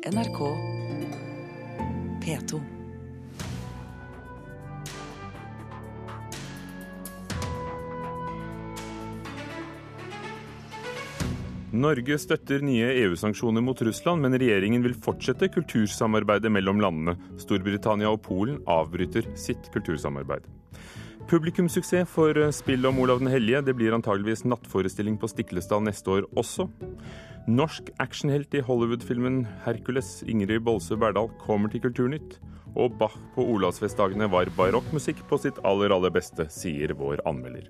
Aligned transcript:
NRK 0.00 0.38
P2. 2.24 2.60
Norge 11.70 12.16
støtter 12.16 12.64
nye 12.64 12.88
EU-sanksjoner 13.02 13.60
mot 13.60 13.76
Russland, 13.84 14.24
men 14.24 14.32
regjeringen 14.40 14.80
vil 14.80 14.96
fortsette 14.96 15.50
kultursamarbeidet 15.52 16.48
mellom 16.48 16.80
landene. 16.80 17.18
Storbritannia 17.36 18.08
og 18.08 18.22
Polen 18.24 18.62
avbryter 18.64 19.28
sitt 19.36 19.68
kultursamarbeid. 19.74 20.48
Publikumssuksess 21.28 22.08
for 22.08 22.40
spillet 22.56 22.88
om 22.88 23.04
Olav 23.04 23.20
den 23.20 23.28
hellige. 23.28 23.60
Det 23.68 23.76
blir 23.76 23.92
antageligvis 23.92 24.46
nattforestilling 24.48 25.20
på 25.20 25.28
Stiklestad 25.28 25.84
neste 25.84 26.16
år 26.16 26.30
også. 26.40 26.70
Norsk 27.48 27.88
actionhelt 27.96 28.54
i 28.54 28.60
Hollywood-filmen 28.60 29.46
'Hercules', 29.64 30.22
Ingrid 30.28 30.62
Bolse 30.62 30.96
Berdal, 30.96 31.30
kommer 31.40 31.70
til 31.72 31.80
Kulturnytt. 31.80 32.38
Og 32.76 32.98
Bach 32.98 33.16
på 33.34 33.42
Olavsfestdagene 33.42 34.28
var 34.30 34.50
barokkmusikk 34.56 35.24
på 35.28 35.38
sitt 35.40 35.58
aller, 35.64 35.90
aller 35.90 36.10
beste, 36.10 36.46
sier 36.52 36.92
vår 36.94 37.24
anmelder. 37.26 37.66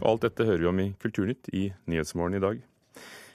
Og 0.00 0.06
alt 0.08 0.24
dette 0.24 0.44
hører 0.48 0.64
vi 0.64 0.66
om 0.66 0.80
i 0.80 0.92
Kulturnytt 0.98 1.52
i 1.52 1.72
Nyhetsmorgen 1.86 2.40
i 2.40 2.42
dag. 2.42 2.62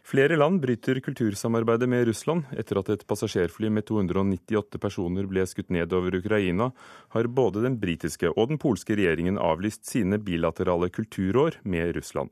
Flere 0.08 0.38
land 0.38 0.62
bryter 0.64 1.02
kultursamarbeidet 1.04 1.88
med 1.90 2.08
Russland. 2.08 2.46
Etter 2.56 2.80
at 2.80 2.90
et 2.90 3.02
passasjerfly 3.08 3.70
med 3.70 3.86
298 3.90 4.80
personer 4.80 5.28
ble 5.28 5.44
skutt 5.44 5.70
ned 5.70 5.92
over 5.94 6.16
Ukraina, 6.16 6.72
har 7.12 7.28
både 7.28 7.62
den 7.66 7.76
britiske 7.80 8.32
og 8.32 8.48
den 8.48 8.58
polske 8.58 8.96
regjeringen 8.96 9.38
avlyst 9.38 9.86
sine 9.86 10.18
bilaterale 10.18 10.88
kulturår 10.90 11.60
med 11.64 11.96
Russland. 12.00 12.32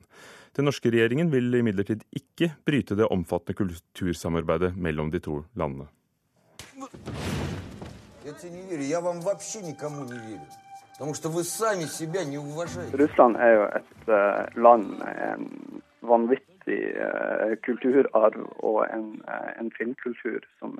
Den 0.55 0.69
norske 0.69 0.87
regjeringen 0.87 1.27
vil 1.33 1.51
imidlertid 1.59 2.05
ikke 2.15 2.47
bryte 2.63 2.95
det 2.95 3.09
omfattende 3.11 3.57
kultursamarbeidet 3.59 4.71
mellom 4.79 5.09
de 5.11 5.19
to 5.19 5.41
landene. 5.59 5.89
Russland 13.01 13.35
er 13.35 13.51
jo 13.51 13.65
et 13.81 14.07
uh, 14.07 14.61
land 14.63 14.87
med 14.95 15.23
en 15.27 15.49
vanvittig 16.07 16.54
uh, 16.73 17.53
kulturarv 17.65 18.41
og 18.65 18.81
en, 18.87 19.11
uh, 19.27 19.51
en 19.59 19.69
filmkultur 19.77 20.45
som 20.59 20.77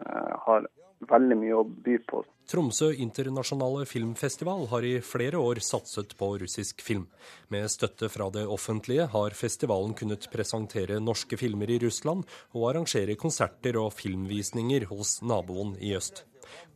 har 0.48 0.68
veldig 1.10 1.38
mye 1.38 1.58
å 1.58 1.64
by 1.66 1.98
på. 2.10 2.22
Tromsø 2.50 2.92
internasjonale 3.02 3.88
filmfestival 3.90 4.68
har 4.72 4.86
i 4.86 4.94
flere 5.04 5.40
år 5.42 5.62
satset 5.66 6.14
på 6.18 6.30
russisk 6.42 6.84
film. 6.86 7.08
Med 7.54 7.68
støtte 7.74 8.10
fra 8.14 8.30
det 8.34 8.46
offentlige 8.46 9.08
har 9.14 9.36
festivalen 9.38 9.96
kunnet 9.98 10.30
presentere 10.34 11.02
norske 11.02 11.40
filmer 11.42 11.74
i 11.74 11.80
Russland 11.82 12.26
og 12.54 12.70
arrangere 12.70 13.18
konserter 13.20 13.80
og 13.82 13.94
filmvisninger 13.98 14.88
hos 14.92 15.20
naboen 15.26 15.76
i 15.82 15.96
øst. 15.98 16.24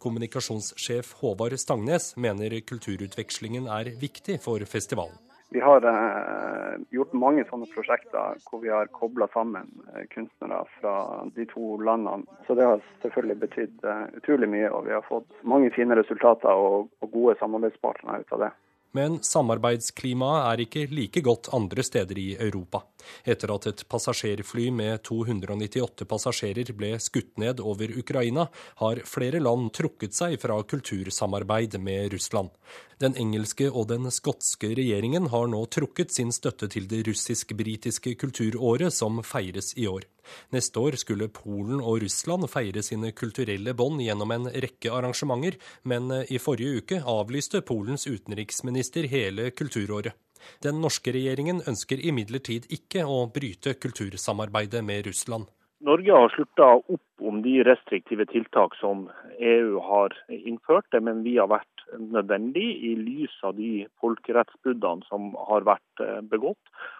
Kommunikasjonssjef 0.01 1.13
Håvard 1.21 1.55
Stangnes 1.61 2.15
mener 2.17 2.55
kulturutvekslingen 2.65 3.69
er 3.69 3.93
viktig 4.01 4.39
for 4.43 4.63
festivalen. 4.65 5.17
Vi 5.51 5.59
har 5.59 5.85
eh, 5.85 6.81
gjort 6.93 7.13
mange 7.17 7.43
sånne 7.49 7.65
prosjekter 7.73 8.37
hvor 8.45 8.61
vi 8.61 8.69
har 8.69 8.91
kobla 8.93 9.25
sammen 9.33 9.71
eh, 9.95 10.05
kunstnere 10.13 10.61
fra 10.77 10.93
de 11.33 11.45
to 11.49 11.77
landene. 11.81 12.29
Så 12.45 12.53
det 12.57 12.67
har 12.67 12.83
selvfølgelig 13.01 13.39
betydd 13.45 13.87
eh, 13.89 14.03
utrolig 14.21 14.49
mye, 14.53 14.69
og 14.69 14.85
vi 14.85 14.93
har 14.93 15.07
fått 15.07 15.41
mange 15.41 15.71
fine 15.73 15.97
resultater 15.97 16.53
og, 16.53 16.91
og 17.01 17.15
gode 17.15 17.39
samarbeidspartnere 17.41 18.21
ut 18.21 18.35
av 18.37 18.45
det. 18.45 18.51
Men 18.97 19.19
samarbeidsklimaet 19.21 20.45
er 20.49 20.63
ikke 20.63 20.87
like 20.89 21.21
godt 21.21 21.51
andre 21.53 21.83
steder 21.85 22.17
i 22.17 22.29
Europa. 22.41 22.81
Etter 23.21 23.53
at 23.53 23.67
et 23.69 23.83
passasjerfly 23.91 24.69
med 24.73 25.03
298 25.05 26.07
passasjerer 26.09 26.73
ble 26.77 26.95
skutt 27.01 27.37
ned 27.41 27.61
over 27.61 27.93
Ukraina, 28.01 28.47
har 28.81 29.03
flere 29.05 29.41
land 29.43 29.69
trukket 29.77 30.17
seg 30.17 30.39
fra 30.41 30.57
kultursamarbeid 30.63 31.77
med 31.79 32.15
Russland. 32.15 32.49
Den 32.99 33.15
engelske 33.15 33.69
og 33.69 33.91
den 33.93 34.09
skotske 34.11 34.73
regjeringen 34.75 35.29
har 35.31 35.47
nå 35.47 35.61
trukket 35.71 36.11
sin 36.11 36.33
støtte 36.35 36.67
til 36.73 36.89
det 36.89 37.05
russisk-britiske 37.07 38.17
kulturåret 38.19 38.93
som 38.95 39.21
feires 39.23 39.75
i 39.77 39.85
år. 39.87 40.09
Neste 40.55 40.81
år 40.81 40.97
skulle 41.01 41.29
Polen 41.33 41.81
og 41.81 42.01
Russland 42.03 42.49
feire 42.51 42.83
sine 42.85 43.11
kulturelle 43.11 43.75
bånd 43.77 44.01
gjennom 44.03 44.33
en 44.35 44.49
rekke 44.53 44.93
arrangementer, 44.93 45.59
men 45.83 46.11
eh, 46.11 46.33
i 46.35 46.41
forrige 46.41 46.83
uke 46.83 47.03
avlyste 47.03 47.63
Polens 47.65 48.07
utenriksminister 48.09 49.09
hele 49.11 49.51
kulturåret. 49.51 50.17
Den 50.63 50.79
norske 50.83 51.11
regjeringen 51.13 51.61
ønsker 51.67 51.99
imidlertid 51.99 52.69
ikke 52.73 53.05
å 53.05 53.25
bryte 53.33 53.75
kultursamarbeidet 53.75 54.83
med 54.85 55.09
Russland. 55.09 55.49
Norge 55.79 56.11
har 56.11 56.31
slutta 56.33 56.73
opp 56.91 57.23
om 57.23 57.39
de 57.43 57.61
restriktive 57.63 58.25
tiltak 58.27 58.73
som 58.79 59.05
EU 59.39 59.79
har 59.79 60.15
innført, 60.27 60.95
men 60.99 61.21
vi 61.23 61.37
har 61.37 61.47
vært 61.51 61.85
nødvendig 61.97 62.65
i 62.83 62.95
lys 62.99 63.35
av 63.47 63.55
de 63.55 63.85
folkerettsbruddene 64.03 65.07
som 65.07 65.31
har 65.47 65.63
vært 65.67 66.03
eh, 66.03 66.19
begått. 66.31 66.59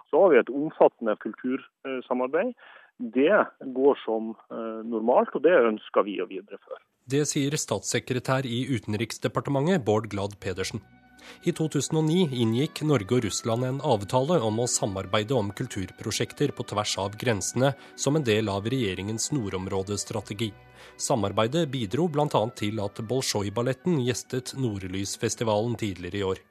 Så 0.09 0.23
har 0.23 0.31
vi 0.31 0.39
et 0.39 0.53
omfattende 0.61 1.17
kultursamarbeid 1.19 2.55
det 2.99 3.47
går 3.73 3.99
som 4.03 4.33
eh, 4.51 4.79
normalt, 4.85 5.33
og 5.35 5.43
det 5.43 5.55
ønsker 5.55 6.05
vi 6.05 6.19
å 6.21 6.27
videreføre. 6.29 6.81
Det 7.09 7.23
sier 7.25 7.55
statssekretær 7.57 8.45
i 8.45 8.65
Utenriksdepartementet 8.75 9.85
Bård 9.85 10.09
Glad 10.11 10.35
Pedersen. 10.43 10.83
I 11.43 11.51
2009 11.55 12.29
inngikk 12.43 12.81
Norge 12.87 13.17
og 13.17 13.25
Russland 13.25 13.65
en 13.67 13.79
avtale 13.85 14.39
om 14.43 14.61
å 14.63 14.67
samarbeide 14.71 15.35
om 15.35 15.51
kulturprosjekter 15.55 16.53
på 16.55 16.65
tvers 16.71 16.95
av 17.01 17.15
grensene, 17.19 17.73
som 17.95 18.15
en 18.15 18.25
del 18.25 18.51
av 18.51 18.67
regjeringens 18.71 19.31
nordområdestrategi. 19.35 20.51
Samarbeidet 20.99 21.67
bidro 21.71 22.07
bl.a. 22.11 22.43
til 22.59 22.79
at 22.83 23.01
Bolsjoj-balletten 23.09 23.99
gjestet 24.03 24.55
Nordlysfestivalen 24.59 25.75
tidligere 25.79 26.19
i 26.19 26.27
år. 26.33 26.43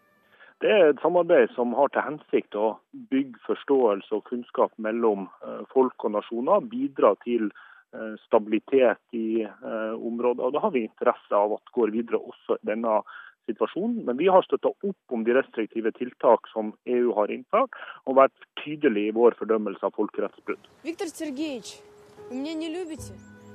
Det 0.63 0.71
er 0.75 0.89
et 0.91 1.03
samarbeid 1.03 1.53
som 1.55 1.75
har 1.79 1.91
til 1.95 2.03
hensikt 2.03 2.57
å 2.59 2.73
bygge 3.13 3.39
forståelse 3.47 4.11
og 4.17 4.25
kunnskap 4.27 4.73
mellom 4.83 5.29
eh, 5.47 5.63
folk 5.71 6.07
og 6.09 6.17
nasjoner. 6.17 6.67
Bidra 6.73 7.13
til 7.23 7.47
eh, 7.95 8.17
stabilitet 8.25 8.99
i 9.15 9.45
eh, 9.47 9.95
området. 9.95 10.43
Og 10.43 10.57
Da 10.57 10.65
har 10.67 10.75
vi 10.75 10.83
interesse 10.89 11.35
av 11.35 11.55
at 11.61 11.75
går 11.79 11.95
videre 11.95 12.19
også 12.19 12.59
i 12.59 12.71
denne 12.73 12.99
situasjonen. 13.47 14.03
Men 14.11 14.19
vi 14.19 14.27
har 14.35 14.43
støtta 14.49 14.75
opp 14.75 15.15
om 15.15 15.23
de 15.25 15.39
restriktive 15.39 15.95
tiltak 16.01 16.51
som 16.51 16.75
EU 16.91 17.15
har 17.21 17.31
innført, 17.31 17.79
og 18.11 18.19
vært 18.19 18.51
tydelige 18.65 19.15
i 19.15 19.17
vår 19.23 19.39
fordømmelse 19.39 19.87
av 19.87 19.95
folkerettsbrudd. 19.95 20.71
Viktor 20.83 21.15
Sergejevich, 21.15 21.77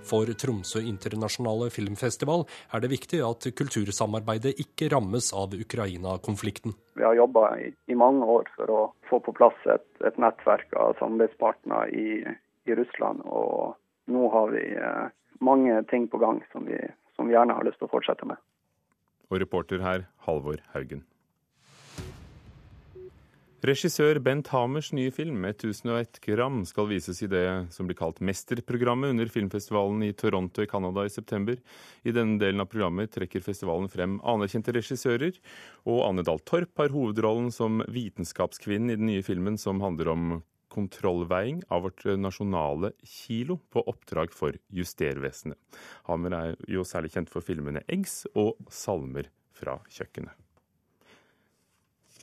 for 0.04 0.28
Tromsø 0.40 0.82
internasjonale 0.84 1.70
filmfestival 1.74 2.44
er 2.76 2.84
det 2.84 2.92
viktig 2.92 3.22
at 3.24 3.48
kultursamarbeidet 3.58 4.56
ikke 4.64 4.90
rammes 4.94 5.32
av 5.36 5.56
Ukraina-konflikten. 5.56 6.76
Vi 7.00 7.06
har 7.06 7.16
jobba 7.18 7.46
i, 7.64 7.96
mange 7.96 8.28
år 8.28 8.50
for 8.58 8.74
å 8.74 8.82
få 9.10 9.22
på 9.24 9.36
plass 9.38 9.68
et, 9.72 9.86
et 10.06 10.20
nettverk 10.20 10.76
av 10.80 10.98
samarbeidspartnere 11.00 11.88
i, 11.96 12.20
i, 12.68 12.76
Russland. 12.76 13.24
Og 13.24 13.78
nå 14.12 14.28
har 14.36 14.52
vi 14.52 14.66
eh, 14.76 15.08
mange 15.40 15.80
ting 15.92 16.10
på 16.12 16.20
gang 16.22 16.44
som 16.52 16.68
vi, 16.68 16.80
som 17.16 17.30
vi 17.30 17.38
gjerne 17.38 17.56
har 17.56 17.68
lyst 17.68 17.80
til 17.80 17.88
å 17.88 17.96
fortsette 17.96 18.28
med. 18.28 18.42
Og 19.32 19.40
reporter 19.42 19.82
her, 19.82 20.08
Halvor 20.28 20.60
Haugen. 20.76 21.08
Regissør 23.64 24.18
Bent 24.20 24.50
Hamers 24.52 24.90
nye 24.92 25.12
film 25.16 25.46
1001 25.48 26.18
gram 26.26 26.58
skal 26.68 26.90
vises 26.90 27.22
i 27.24 27.30
det 27.32 27.46
som 27.72 27.88
blir 27.88 27.96
kalt 27.96 28.18
Mesterprogrammet 28.20 29.14
under 29.14 29.32
filmfestivalen 29.32 30.04
i 30.04 30.10
Toronto 30.20 30.66
i 30.66 30.68
Canada 30.68 31.06
i 31.08 31.14
september. 31.14 31.56
I 32.04 32.12
denne 32.12 32.36
delen 32.42 32.60
av 32.60 32.68
programmet 32.74 33.14
trekker 33.16 33.46
festivalen 33.46 33.88
frem 33.88 34.18
anerkjente 34.20 34.76
regissører, 34.76 35.40
og 35.88 36.04
Anne 36.10 36.28
Dahl 36.28 36.44
Torp 36.44 36.76
har 36.84 36.92
hovedrollen 36.92 37.54
som 37.56 37.80
vitenskapskvinnen 37.88 38.92
i 38.92 39.00
den 39.00 39.08
nye 39.14 39.24
filmen 39.24 39.56
som 39.56 39.80
handler 39.80 40.12
om 40.12 40.30
kontrollveiing 40.76 41.64
av 41.72 41.88
vårt 41.88 42.04
nasjonale 42.20 42.92
kilo 43.08 43.62
på 43.72 43.88
oppdrag 43.88 44.36
for 44.36 44.60
Justervesenet. 44.76 45.56
Hamer 46.12 46.36
er 46.42 46.56
jo 46.68 46.84
særlig 46.84 47.16
kjent 47.16 47.32
for 47.32 47.40
filmene 47.40 47.88
Eggs 47.88 48.26
og 48.36 48.58
Salmer 48.68 49.32
fra 49.56 49.80
kjøkkenet. 49.88 50.36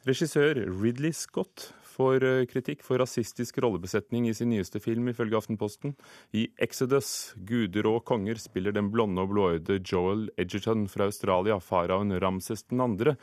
Regissør 0.09 0.57
Ridley 0.81 1.13
Scott 1.13 1.75
får 1.85 2.25
eh, 2.25 2.47
kritikk 2.49 2.81
for 2.87 3.03
rasistisk 3.03 3.59
rollebesetning 3.61 4.31
i 4.31 4.33
sin 4.33 4.49
nyeste 4.49 4.81
film, 4.81 5.11
ifølge 5.13 5.37
Aftenposten. 5.37 5.93
I 6.33 6.47
Exodus, 6.57 7.35
guder 7.37 7.91
og 7.91 8.07
konger, 8.09 8.41
spiller 8.41 8.73
den 8.73 8.89
blonde 8.95 9.21
og 9.21 9.35
blåøyde 9.35 9.77
Joel 9.85 10.31
Edgerton 10.41 10.87
fra 10.89 11.11
Australia 11.11 11.61
faraoen 11.61 12.17
Ramses 12.17 12.65
2., 12.73 13.15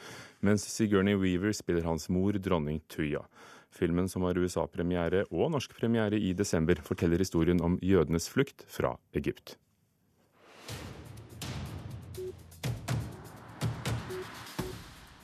mens 0.45 0.69
Sigourney 0.69 1.17
Weaver 1.17 1.57
spiller 1.57 1.89
hans 1.89 2.11
mor, 2.13 2.37
dronning 2.37 2.83
Tuya. 2.93 3.25
Filmen, 3.73 4.05
som 4.05 4.29
har 4.29 4.37
USA-premiere 4.37 5.25
og 5.31 5.55
norsk 5.57 5.73
premiere 5.81 6.21
i 6.21 6.35
desember, 6.37 6.77
forteller 6.85 7.25
historien 7.25 7.57
om 7.57 7.81
jødenes 7.81 8.29
flukt 8.29 8.69
fra 8.69 8.93
Egypt. 9.17 9.57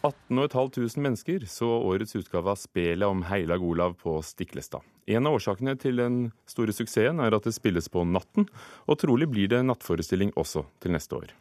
18 0.04 0.50
500 0.50 1.02
mennesker 1.02 1.46
så 1.48 1.68
årets 1.68 2.16
utgave 2.16 2.52
av 2.52 2.56
spelet 2.60 3.08
om 3.08 3.24
Heilag 3.24 3.64
Olav 3.64 3.94
på 3.94 4.22
Stiklestad. 4.22 4.82
En 5.08 5.28
av 5.28 5.38
årsakene 5.38 5.78
til 5.80 5.96
den 5.96 6.18
store 6.44 6.76
suksessen 6.76 7.22
er 7.24 7.32
at 7.32 7.46
det 7.48 7.54
spilles 7.56 7.88
på 7.88 8.04
natten, 8.04 8.50
og 8.84 9.00
trolig 9.00 9.30
blir 9.32 9.48
det 9.54 9.62
nattforestilling 9.64 10.34
også 10.36 10.66
til 10.84 10.92
neste 10.96 11.16
år. 11.16 11.32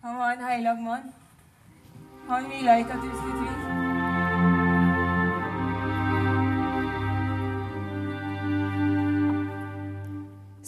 Han 0.00 0.16
var 0.16 0.32
en 0.32 0.44
heilag 0.48 0.80
mann. 0.80 1.10
Han 2.30 2.48
ville 2.48 2.78
ikke 2.80 2.96
at 2.96 3.04
du 3.04 3.10
skulle 3.18 3.36
tvile. 3.42 3.80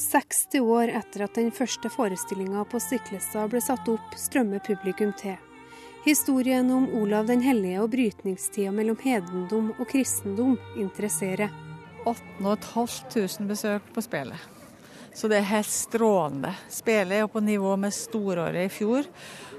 60 0.03 0.61
år 0.61 0.93
etter 0.99 1.25
at 1.25 1.41
den 1.41 1.49
første 1.55 1.89
forestillinga 1.93 2.67
på 2.69 2.81
Stiklestad 2.83 3.49
ble 3.53 3.63
satt 3.65 3.89
opp, 3.89 4.13
strømmer 4.21 4.61
publikum 4.67 5.17
til. 5.17 5.39
Historien 6.05 6.71
om 6.71 6.89
Olav 6.99 7.27
den 7.27 7.45
hellige 7.45 7.79
og 7.79 7.93
brytningstida 7.93 8.73
mellom 8.75 8.97
hedendom 9.05 9.69
og 9.77 9.87
kristendom 9.87 10.57
interesserer. 10.75 11.53
8500 12.03 13.47
besøk 13.47 13.93
på 13.95 14.03
spillet. 14.03 14.49
Så 15.15 15.31
det 15.31 15.39
er 15.39 15.47
helt 15.53 15.71
strålende. 15.71 16.51
Spillet 16.73 17.21
er 17.21 17.31
på 17.31 17.39
nivå 17.45 17.77
med 17.79 17.95
storåret 17.95 18.65
i 18.65 18.73
fjor. 18.73 19.07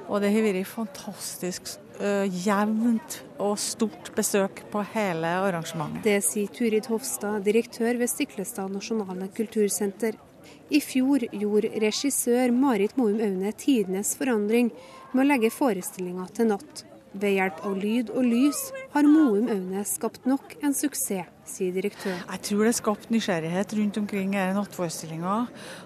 Og 0.09 0.19
det 0.19 0.33
har 0.33 0.43
vært 0.43 0.67
fantastisk 0.67 1.77
uh, 2.01 2.27
jevnt 2.27 3.21
og 3.39 3.55
stort 3.61 4.11
besøk 4.17 4.65
på 4.73 4.83
hele 4.97 5.31
arrangementet. 5.45 6.03
Det 6.03 6.19
sier 6.27 6.51
Turid 6.51 6.91
Hofstad, 6.91 7.39
direktør 7.47 7.95
ved 8.01 8.11
Stiklestad 8.11 8.73
nasjonale 8.75 9.31
kultursenter. 9.31 10.19
I 10.73 10.79
fjor 10.81 11.21
gjorde 11.29 11.69
regissør 11.83 12.49
Marit 12.55 12.95
Moum 12.97 13.19
Aune 13.21 13.51
tidenes 13.61 14.15
forandring 14.17 14.71
med 15.11 15.21
å 15.21 15.27
legge 15.27 15.51
forestillinga 15.53 16.25
til 16.33 16.49
natt. 16.49 16.81
Ved 17.13 17.35
hjelp 17.35 17.59
av 17.67 17.75
lyd 17.77 18.07
og 18.09 18.25
lys 18.25 18.61
har 18.95 19.05
Moum 19.05 19.51
Aune 19.53 19.83
skapt 19.85 20.23
nok 20.25 20.55
en 20.65 20.73
suksess, 20.73 21.27
sier 21.45 21.75
direktør. 21.75 22.15
Jeg 22.17 22.41
tror 22.47 22.63
det 22.63 22.71
er 22.71 22.77
skapt 22.79 23.11
nysgjerrighet 23.13 23.75
rundt 23.77 23.99
omkring 24.01 24.31
denne 24.33 24.55
nattforestillinga. 24.57 25.35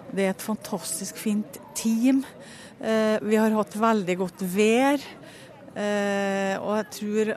Det 0.08 0.24
er 0.24 0.32
et 0.32 0.46
fantastisk 0.46 1.20
fint 1.20 1.58
team. 1.76 2.22
Eh, 2.80 3.18
vi 3.20 3.36
har 3.36 3.52
hatt 3.58 3.76
veldig 3.76 4.16
godt 4.22 4.44
vær. 4.54 5.04
Eh, 5.74 6.54
og 6.62 6.78
jeg 6.78 6.86
tror 6.96 7.34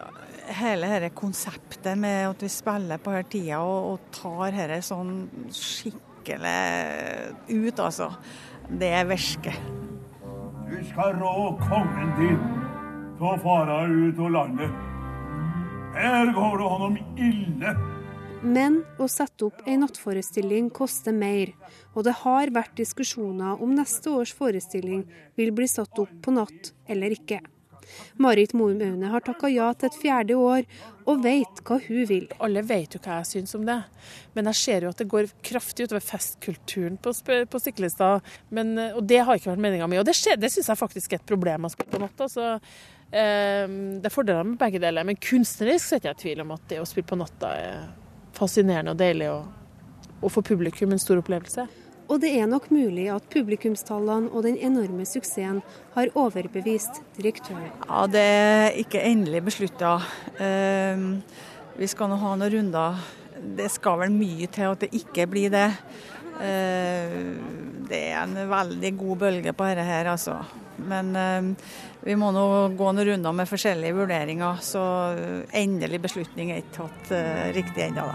hele 0.61 0.93
dette 0.93 1.11
konseptet 1.19 1.99
med 1.99 2.29
at 2.29 2.47
vi 2.47 2.51
spiller 2.51 3.03
på 3.03 3.11
denne 3.11 3.27
tida 3.35 3.59
og, 3.59 4.07
tar 4.15 4.55
dette 4.55 4.79
sånn 4.87 5.11
skikkelig 5.51 6.10
ut, 6.29 7.79
altså. 7.79 8.11
Det 8.69 8.87
er 8.87 9.07
virke. 9.09 9.53
Du 10.69 10.77
skal 10.87 11.17
rå 11.19 11.57
kongen 11.59 12.13
din 12.19 12.43
til 13.17 13.27
å 13.27 13.37
fare 13.43 13.81
ut 13.89 14.19
av 14.19 14.31
landet. 14.31 14.77
Her 15.91 16.31
går 16.33 16.53
det 16.57 16.69
honom 16.71 16.99
ille. 17.19 17.73
Men 18.41 18.79
å 18.97 19.05
sette 19.11 19.45
opp 19.45 19.59
ei 19.69 19.75
nattforestilling 19.77 20.71
koster 20.73 21.13
mer, 21.13 21.51
og 21.93 22.07
det 22.07 22.15
har 22.23 22.49
vært 22.55 22.73
diskusjoner 22.79 23.61
om 23.61 23.75
neste 23.77 24.09
års 24.09 24.31
forestilling 24.33 25.03
vil 25.37 25.51
bli 25.53 25.67
satt 25.69 25.99
opp 26.01 26.13
på 26.23 26.33
natt 26.33 26.71
eller 26.89 27.13
ikke. 27.13 27.41
Marit 28.21 28.53
Moum 28.57 28.81
har 29.11 29.23
takka 29.25 29.49
ja 29.51 29.71
til 29.73 29.89
et 29.89 29.97
fjerde 29.99 30.37
år, 30.37 30.65
og 31.09 31.23
vet 31.23 31.61
hva 31.65 31.77
hun 31.81 32.05
vil. 32.09 32.27
Alle 32.43 32.63
vet 32.65 32.95
jo 32.95 33.01
hva 33.01 33.19
jeg 33.19 33.29
syns 33.31 33.55
om 33.57 33.65
det, 33.67 33.77
men 34.35 34.49
jeg 34.51 34.59
ser 34.59 34.85
jo 34.85 34.93
at 34.93 35.01
det 35.01 35.09
går 35.11 35.31
kraftig 35.45 35.87
utover 35.87 36.03
festkulturen 36.05 36.97
på, 37.01 37.13
på 37.21 37.61
Stiklestad. 37.61 38.27
Men, 38.53 38.73
og 38.91 39.03
det 39.09 39.23
har 39.25 39.39
ikke 39.39 39.53
vært 39.53 39.63
meninga 39.65 39.89
mi, 39.91 39.99
og 40.01 40.07
det, 40.07 40.15
skjer, 40.17 40.39
det 40.39 40.51
syns 40.53 40.71
jeg 40.71 40.81
faktisk 40.81 41.15
er 41.15 41.21
et 41.21 41.29
problem 41.33 41.67
på 41.67 42.01
natta. 42.01 42.29
Så, 42.31 42.53
eh, 43.09 43.65
det 43.67 44.11
er 44.11 44.13
fordeler 44.13 44.47
med 44.47 44.59
begge 44.61 44.81
deler, 44.83 45.07
men 45.07 45.19
kunstnerisk 45.21 45.97
er 45.97 46.11
jeg 46.11 46.19
i 46.19 46.23
tvil 46.25 46.45
om 46.45 46.55
at 46.57 46.67
det 46.71 46.81
å 46.81 46.87
spille 46.89 47.09
på 47.09 47.19
natta 47.19 47.55
er 47.57 47.81
fascinerende 48.37 48.93
og 48.93 49.01
deilig, 49.01 49.31
og, 49.33 50.11
og 50.21 50.29
for 50.31 50.45
publikum 50.45 50.93
en 50.93 51.01
stor 51.01 51.19
opplevelse. 51.21 51.67
Og 52.11 52.19
det 52.19 52.33
er 52.35 52.49
nok 52.49 52.67
mulig 52.73 53.05
at 53.13 53.27
publikumstallene 53.31 54.31
og 54.35 54.43
den 54.43 54.57
enorme 54.59 55.05
suksessen 55.07 55.61
har 55.95 56.11
overbevist 56.19 56.99
direktøren. 57.15 57.71
Ja, 57.87 58.05
Det 58.07 58.21
er 58.21 58.79
ikke 58.83 59.03
endelig 59.07 59.43
beslutta. 59.47 59.95
Uh, 60.35 61.21
vi 61.79 61.87
skal 61.87 62.11
nå 62.11 62.19
ha 62.19 62.35
noen 62.35 62.51
runder. 62.51 62.99
Det 63.41 63.69
skal 63.71 64.01
vel 64.03 64.11
mye 64.11 64.49
til 64.51 64.73
at 64.73 64.83
det 64.83 64.91
ikke 64.91 65.27
blir 65.31 65.53
det. 65.53 65.69
Uh, 66.35 67.31
det 67.87 68.03
er 68.11 68.19
en 68.25 68.35
veldig 68.49 68.91
god 68.99 69.23
bølge 69.23 69.55
på 69.55 69.71
dette 69.71 69.87
her, 69.87 70.11
altså. 70.11 70.41
Men 70.81 71.15
uh, 71.15 71.71
vi 72.03 72.19
må 72.19 72.33
nå 72.35 72.45
gå 72.75 72.91
noen 72.91 73.07
runder 73.07 73.35
med 73.39 73.47
forskjellige 73.47 73.95
vurderinger, 73.95 74.59
så 74.65 74.83
endelig 75.53 76.01
beslutning 76.09 76.51
er 76.51 76.63
ikke 76.63 76.79
tatt 76.81 77.13
eh, 77.13 77.51
riktig 77.55 77.91
ennå. 77.91 78.07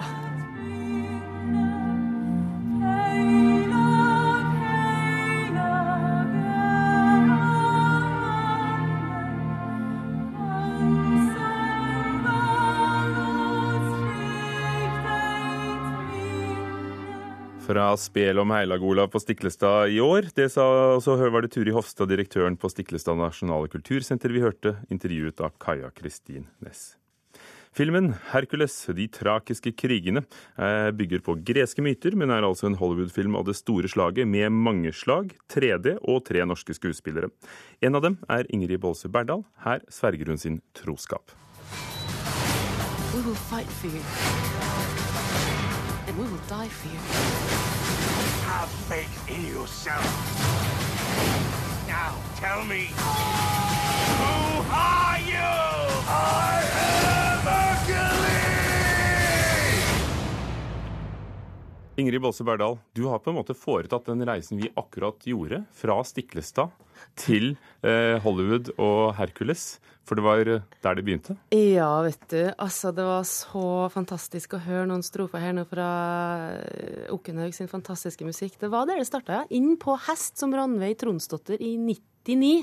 Fra 17.67 17.97
spel 17.99 18.39
om 18.39 18.51
Heilag-Olav 18.55 19.09
på 19.11 19.19
Stiklestad 19.19 19.91
i 19.91 19.97
år. 20.01 20.29
Det 20.35 20.45
sa, 20.55 20.63
også 20.95 21.17
var 21.35 21.49
Turi 21.51 21.73
Hofstad, 21.75 22.07
direktøren 22.13 22.55
på 22.55 22.71
Stiklestad 22.71 23.19
nasjonale 23.19 23.67
kultursenter, 23.73 24.31
vi 24.31 24.45
hørte, 24.45 24.77
intervjuet 24.87 25.43
av 25.43 25.57
Kaja 25.59 25.91
Kristin 25.91 26.47
Næss. 26.63 26.95
Filmen 27.75 28.15
'Hercules 28.31 28.77
de 28.95 29.09
trakiske 29.11 29.73
krigene' 29.75 30.23
bygger 30.95 31.21
på 31.27 31.35
greske 31.43 31.83
myter, 31.83 32.15
men 32.15 32.31
er 32.31 32.47
altså 32.47 32.71
en 32.71 32.79
Hollywood-film 32.79 33.35
av 33.35 33.45
det 33.45 33.57
store 33.57 33.91
slaget 33.91 34.29
med 34.29 34.49
mange 34.53 34.95
slag, 34.95 35.35
3D 35.51 35.99
og 36.07 36.25
tre 36.25 36.47
norske 36.47 36.73
skuespillere. 36.73 37.31
En 37.83 37.97
av 37.97 38.03
dem 38.03 38.19
er 38.31 38.47
Ingrid 38.49 38.79
Bolse 38.79 39.09
Berdal. 39.09 39.43
Her 39.65 39.81
sverger 39.91 40.29
hun 40.29 40.39
sin 40.39 40.63
troskap. 40.73 41.35
We 43.13 43.23
will 43.27 43.35
fight 43.35 43.67
for 43.67 43.89
you. 43.89 44.96
We 46.17 46.23
will 46.23 46.41
die 46.49 46.69
for 46.69 46.89
you. 46.89 46.99
Have 48.49 48.71
faith 48.89 49.29
in 49.29 49.47
yourself. 49.55 50.07
Now 51.87 52.15
tell 52.41 52.65
me, 52.65 52.89
who 54.17 54.63
are 54.73 55.19
you? 55.21 55.53
I 56.09 56.63
am 56.89 57.39
Hercules! 57.45 58.37
Ingrid 61.97 62.21
Bolse 62.21 62.45
Berdal, 62.45 62.79
du 62.93 63.05
har 63.05 63.19
på 63.19 63.31
en 63.31 63.37
måte 63.37 63.55
foretatt 63.55 64.07
den 64.07 64.27
reisen 64.27 64.59
vi 64.59 64.73
akkurat 64.75 65.27
gjorde, 65.27 65.65
fra 65.75 66.05
Stiklestad 66.05 66.69
til 67.19 67.55
eh, 67.83 68.17
Hollywood 68.23 68.73
og 68.77 69.15
Hercules. 69.19 69.77
For 70.07 70.19
det 70.19 70.23
var 70.23 70.47
eh, 70.47 70.63
der 70.85 70.99
det 70.99 71.05
begynte? 71.07 71.35
Ja, 71.55 71.91
vet 72.07 72.23
du. 72.31 72.41
Altså, 72.63 72.93
det 72.95 73.07
var 73.07 73.27
så 73.27 73.89
fantastisk 73.93 74.55
å 74.55 74.63
høre 74.63 74.87
noen 74.91 75.03
strofer 75.07 75.43
her 75.43 75.57
nå 75.57 75.67
fra 75.69 75.89
eh, 76.61 77.09
Okkenhaug 77.15 77.57
sin 77.57 77.71
fantastiske 77.71 78.27
musikk. 78.27 78.55
Det 78.61 78.71
var 78.73 78.87
der 78.87 79.03
det 79.03 79.09
starta, 79.11 79.43
ja. 79.43 79.49
Inn 79.57 79.75
på 79.83 79.99
hest 80.07 80.39
som 80.39 80.55
Ranveig 80.55 81.01
Tronsdotter 81.03 81.59
i 81.59 81.75
99 81.81 82.55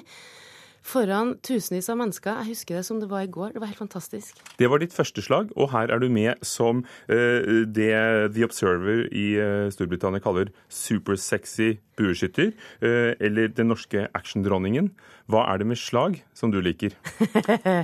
foran 0.83 1.37
tusenvis 1.45 1.87
av 1.91 1.97
mennesker. 1.99 2.41
Jeg 2.41 2.53
husker 2.53 2.77
det 2.77 2.83
som 2.87 2.99
det 3.01 3.09
var 3.11 3.25
i 3.25 3.31
går. 3.31 3.53
Det 3.55 3.63
var 3.63 3.71
helt 3.71 3.79
fantastisk. 3.79 4.39
Det 4.59 4.69
var 4.69 4.83
ditt 4.83 4.95
første 4.95 5.23
slag, 5.23 5.51
og 5.55 5.71
her 5.71 5.93
er 5.93 6.03
du 6.03 6.09
med 6.11 6.43
som 6.45 6.83
uh, 6.83 7.63
det 7.63 7.93
The 8.35 8.45
Observer 8.47 9.07
i 9.09 9.27
uh, 9.39 9.71
Storbritannia 9.73 10.23
kaller 10.23 10.51
supersexy 10.69 11.77
bueskytter, 11.97 12.51
uh, 12.83 13.13
eller 13.19 13.51
den 13.55 13.71
norske 13.71 14.07
actiondronningen. 14.13 14.91
Hva 15.31 15.45
er 15.53 15.61
det 15.61 15.69
med 15.71 15.79
slag 15.79 16.19
som 16.35 16.51
du 16.51 16.59
liker? 16.63 16.95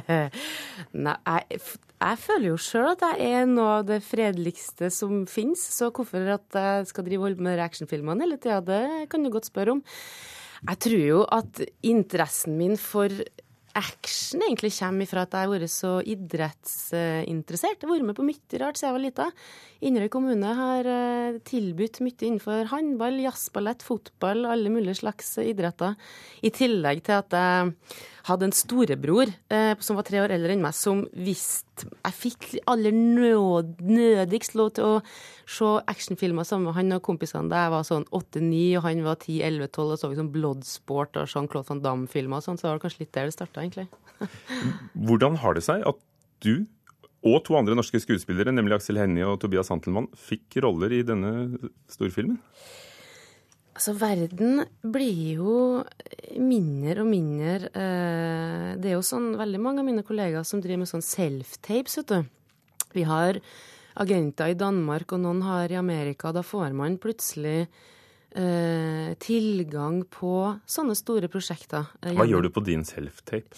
Nei, 1.05 1.15
jeg, 1.15 1.61
jeg, 2.01 2.19
føler 2.25 2.49
jo 2.49 2.57
sjøl 2.59 2.89
at 2.91 3.05
jeg 3.05 3.29
er 3.39 3.47
noe 3.47 3.77
av 3.77 3.87
det 3.87 4.01
fredeligste 4.03 4.91
som 4.91 5.23
finnes, 5.29 5.63
så 5.77 5.87
hvorfor 5.95 6.27
at 6.35 6.59
jeg 6.59 6.89
skal 6.91 7.07
drive 7.07 7.29
holde 7.29 7.47
med 7.47 7.63
actionfilmene 7.63 8.27
hele 8.27 8.41
tida, 8.41 8.59
det 8.65 9.07
kan 9.11 9.23
du 9.23 9.31
godt 9.31 9.47
spørre 9.47 9.77
om. 9.77 9.85
Jeg 10.67 10.81
tror 10.85 11.05
jo 11.05 11.21
at 11.31 11.61
interessen 11.87 12.57
min 12.59 12.75
for 12.79 13.13
action 13.77 14.41
egentlig 14.43 14.71
kommer 14.75 15.05
ifra 15.05 15.23
at 15.23 15.35
jeg 15.35 15.45
har 15.45 15.51
vært 15.53 15.71
så 15.71 15.91
idrettsinteressert. 16.01 17.77
Jeg 17.79 17.87
har 17.87 17.93
vært 17.93 18.07
med 18.09 18.17
på 18.17 18.25
mye 18.27 18.61
rart 18.61 18.79
siden 18.79 18.89
jeg 18.89 18.95
var 18.97 19.03
lita. 19.03 19.27
Inderøy 19.85 20.09
kommune 20.13 20.53
har 20.57 20.89
eh, 20.89 21.39
tilbudt 21.47 22.01
mye 22.03 22.17
innenfor 22.17 22.71
håndball, 22.73 23.21
jazzballett, 23.23 23.85
fotball, 23.85 24.47
alle 24.49 24.73
mulige 24.73 24.99
slags 25.03 25.35
idretter. 25.43 25.95
I 26.43 26.51
tillegg 26.55 27.05
til 27.07 27.19
at 27.21 27.37
jeg 27.37 27.75
hadde 28.29 28.47
en 28.47 28.55
storebror 28.55 29.31
eh, 29.51 29.73
som 29.83 29.97
var 29.99 30.05
tre 30.07 30.21
år 30.23 30.33
eldre 30.35 30.55
enn 30.55 30.63
meg, 30.63 30.75
som 30.77 31.03
visste 31.13 31.87
Jeg 32.03 32.15
fikk 32.15 32.47
aller 32.69 32.95
nød, 32.95 33.77
nødigst 33.83 34.57
lov 34.59 34.73
til 34.75 34.87
å 34.87 34.95
se 35.49 35.69
actionfilmer 35.91 36.47
sammen 36.47 36.69
med 36.69 36.75
han 36.77 36.97
og 36.97 37.03
kompisene 37.05 37.51
da 37.51 37.65
jeg 37.65 37.73
var 37.75 37.85
sånn 37.87 38.07
åtte-ni, 38.15 38.65
og 38.79 38.83
han 38.87 39.05
var 39.05 39.21
ti-elleve-tolv, 39.23 39.95
og 39.95 40.01
så 40.01 40.09
vi 40.11 40.19
sånn 40.19 40.33
Bloodsport 40.33 41.21
og 41.21 41.29
Jean-Claude 41.31 41.71
van 41.71 41.83
Damme-filmer 41.85 42.41
og 42.41 42.45
sånn, 42.45 42.59
så 42.59 42.67
det 42.67 42.73
var 42.73 42.83
kanskje 42.83 43.05
litt 43.05 43.15
der 43.15 43.29
det 43.29 43.37
starta, 43.37 43.63
egentlig. 43.63 43.87
Hvordan 45.07 45.39
har 45.39 45.55
det 45.55 45.63
seg 45.65 45.87
at 45.87 46.03
du 46.43 46.67
og 47.19 47.41
to 47.43 47.55
andre 47.59 47.75
norske 47.75 47.99
skuespillere, 47.99 48.53
nemlig 48.55 48.77
Aksel 48.77 48.99
Hennie 48.99 49.27
og 49.27 49.41
Tobias 49.41 49.71
Hantelmann, 49.71 50.07
fikk 50.15 50.61
roller 50.63 50.93
i 50.95 51.01
denne 51.07 51.33
storfilmen? 51.91 52.39
Altså, 53.79 53.93
verden 53.95 54.65
blir 54.91 55.37
jo 55.37 55.53
mindre 56.35 57.05
og 57.05 57.07
mindre 57.07 57.69
eh, 57.71 58.73
Det 58.75 58.89
er 58.89 58.97
jo 58.97 59.05
sånn 59.07 59.29
veldig 59.39 59.61
mange 59.63 59.79
av 59.79 59.87
mine 59.87 60.03
kollegaer 60.03 60.43
som 60.43 60.59
driver 60.59 60.81
med 60.81 60.89
sånn 60.91 61.05
self-tapes, 61.05 61.95
vet 62.01 62.11
du. 62.11 62.27
Vi 62.91 63.05
har 63.07 63.39
agenter 64.03 64.51
i 64.51 64.57
Danmark, 64.59 65.13
og 65.15 65.23
noen 65.23 65.39
har 65.47 65.71
i 65.71 65.79
Amerika. 65.79 66.33
Da 66.35 66.43
får 66.43 66.75
man 66.75 66.99
plutselig 66.99 67.69
eh, 68.35 69.13
tilgang 69.21 70.01
på 70.11 70.33
sånne 70.69 70.95
store 70.97 71.29
prosjekter. 71.31 71.87
Eh, 72.03 72.13
Hva 72.17 72.27
gjør 72.29 72.45
du 72.45 72.49
på 72.53 72.63
din 72.65 72.83
self-tape? 72.87 73.57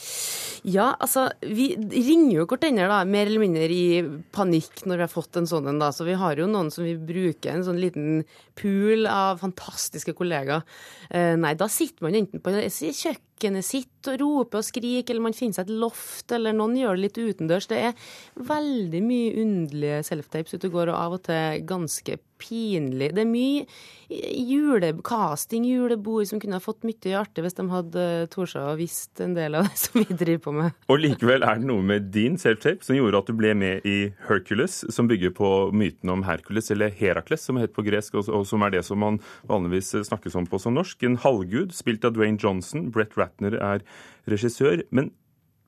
Ja, 0.68 0.92
altså, 1.00 1.28
vi 1.42 1.72
ringer 1.76 2.42
jo 2.42 2.46
hverandre 2.48 2.90
da, 2.92 3.02
mer 3.08 3.28
eller 3.30 3.44
mindre 3.44 3.68
i 3.72 4.04
panikk 4.36 4.86
når 4.86 5.02
vi 5.02 5.06
har 5.08 5.12
fått 5.12 5.42
en 5.42 5.50
sånn 5.50 5.72
en, 5.72 5.82
da. 5.82 5.92
Så 5.96 6.08
vi 6.08 6.18
har 6.20 6.40
jo 6.40 6.50
noen 6.52 6.72
som 6.74 6.86
vi 6.88 6.96
bruker, 6.96 7.56
en 7.56 7.66
sånn 7.68 7.82
liten 7.82 8.24
pool 8.60 9.08
av 9.10 9.42
fantastiske 9.44 10.16
kollegaer. 10.18 10.64
Eh, 11.10 11.34
nei, 11.40 11.56
da 11.60 11.68
sitter 11.72 12.08
man 12.08 12.18
enten 12.22 12.44
på 12.44 12.56
kjøkkenet 12.56 13.28
sitt 13.66 14.10
og 14.12 14.20
roper 14.22 14.62
og 14.62 14.66
skriker, 14.66 15.14
eller 15.14 15.28
man 15.28 15.38
finner 15.38 15.60
seg 15.60 15.70
et 15.70 15.80
loft, 15.84 16.32
eller 16.34 16.56
noen 16.58 16.78
gjør 16.80 16.98
det 16.98 17.06
litt 17.06 17.22
utendørs. 17.22 17.70
Det 17.70 17.80
er 17.90 18.10
veldig 18.36 19.02
mye 19.06 19.32
underlige 19.44 20.02
self-tapes 20.10 20.58
ute 20.58 20.70
og 20.70 20.78
går, 20.78 20.94
og 20.94 21.00
av 21.00 21.18
og 21.18 21.26
til 21.28 21.66
ganske 21.70 22.20
pinlig. 22.42 23.12
Det 23.16 23.22
er 23.24 23.30
mye 23.30 23.66
julecasting, 24.12 25.66
julebord, 25.70 26.26
som 26.28 26.42
kunne 26.42 26.58
ha 26.58 26.64
fått 26.64 26.84
mye 26.88 27.14
artig 27.20 27.46
hvis 27.46 27.56
de 27.58 27.66
hadde 27.72 28.06
tort 28.34 28.56
å 28.60 28.74
visst 28.80 29.22
en 29.24 29.36
del 29.38 29.56
av 29.60 29.70
det 29.70 29.78
som 29.84 30.02
vi 30.02 30.18
driver 30.18 30.42
på 30.48 30.56
med. 30.58 30.80
Og 30.92 31.02
likevel 31.04 31.46
er 31.48 31.62
det 31.62 31.70
noe 31.70 31.86
med 31.86 32.10
din 32.14 32.38
self-tape 32.42 32.84
som 32.86 32.98
gjorde 32.98 33.22
at 33.22 33.30
du 33.30 33.38
ble 33.38 33.54
med 33.58 33.86
i 33.88 33.98
Hercules, 34.28 34.82
som 34.94 35.10
bygger 35.12 35.36
på 35.38 35.52
myten 35.78 36.12
om 36.12 36.26
Hercules, 36.28 36.72
eller 36.74 36.94
Herakles, 36.98 37.46
som 37.48 37.60
het 37.62 37.76
på 37.76 37.86
gresk, 37.86 38.18
og 38.20 38.46
som 38.48 38.66
er 38.66 38.76
det 38.76 38.84
som 38.88 39.02
man 39.02 39.22
vanligvis 39.50 39.94
snakkes 40.10 40.38
om 40.40 40.50
på 40.50 40.60
som 40.62 40.76
norsk. 40.76 41.06
En 41.08 41.20
halvgud, 41.22 41.76
spilt 41.78 42.06
av 42.08 42.16
Dwayne 42.18 42.42
Johnson. 42.42 42.90
Brett 42.92 43.16
Ratner 43.32 43.58
er 43.58 43.86
regissør. 44.30 44.84
Men 44.92 45.12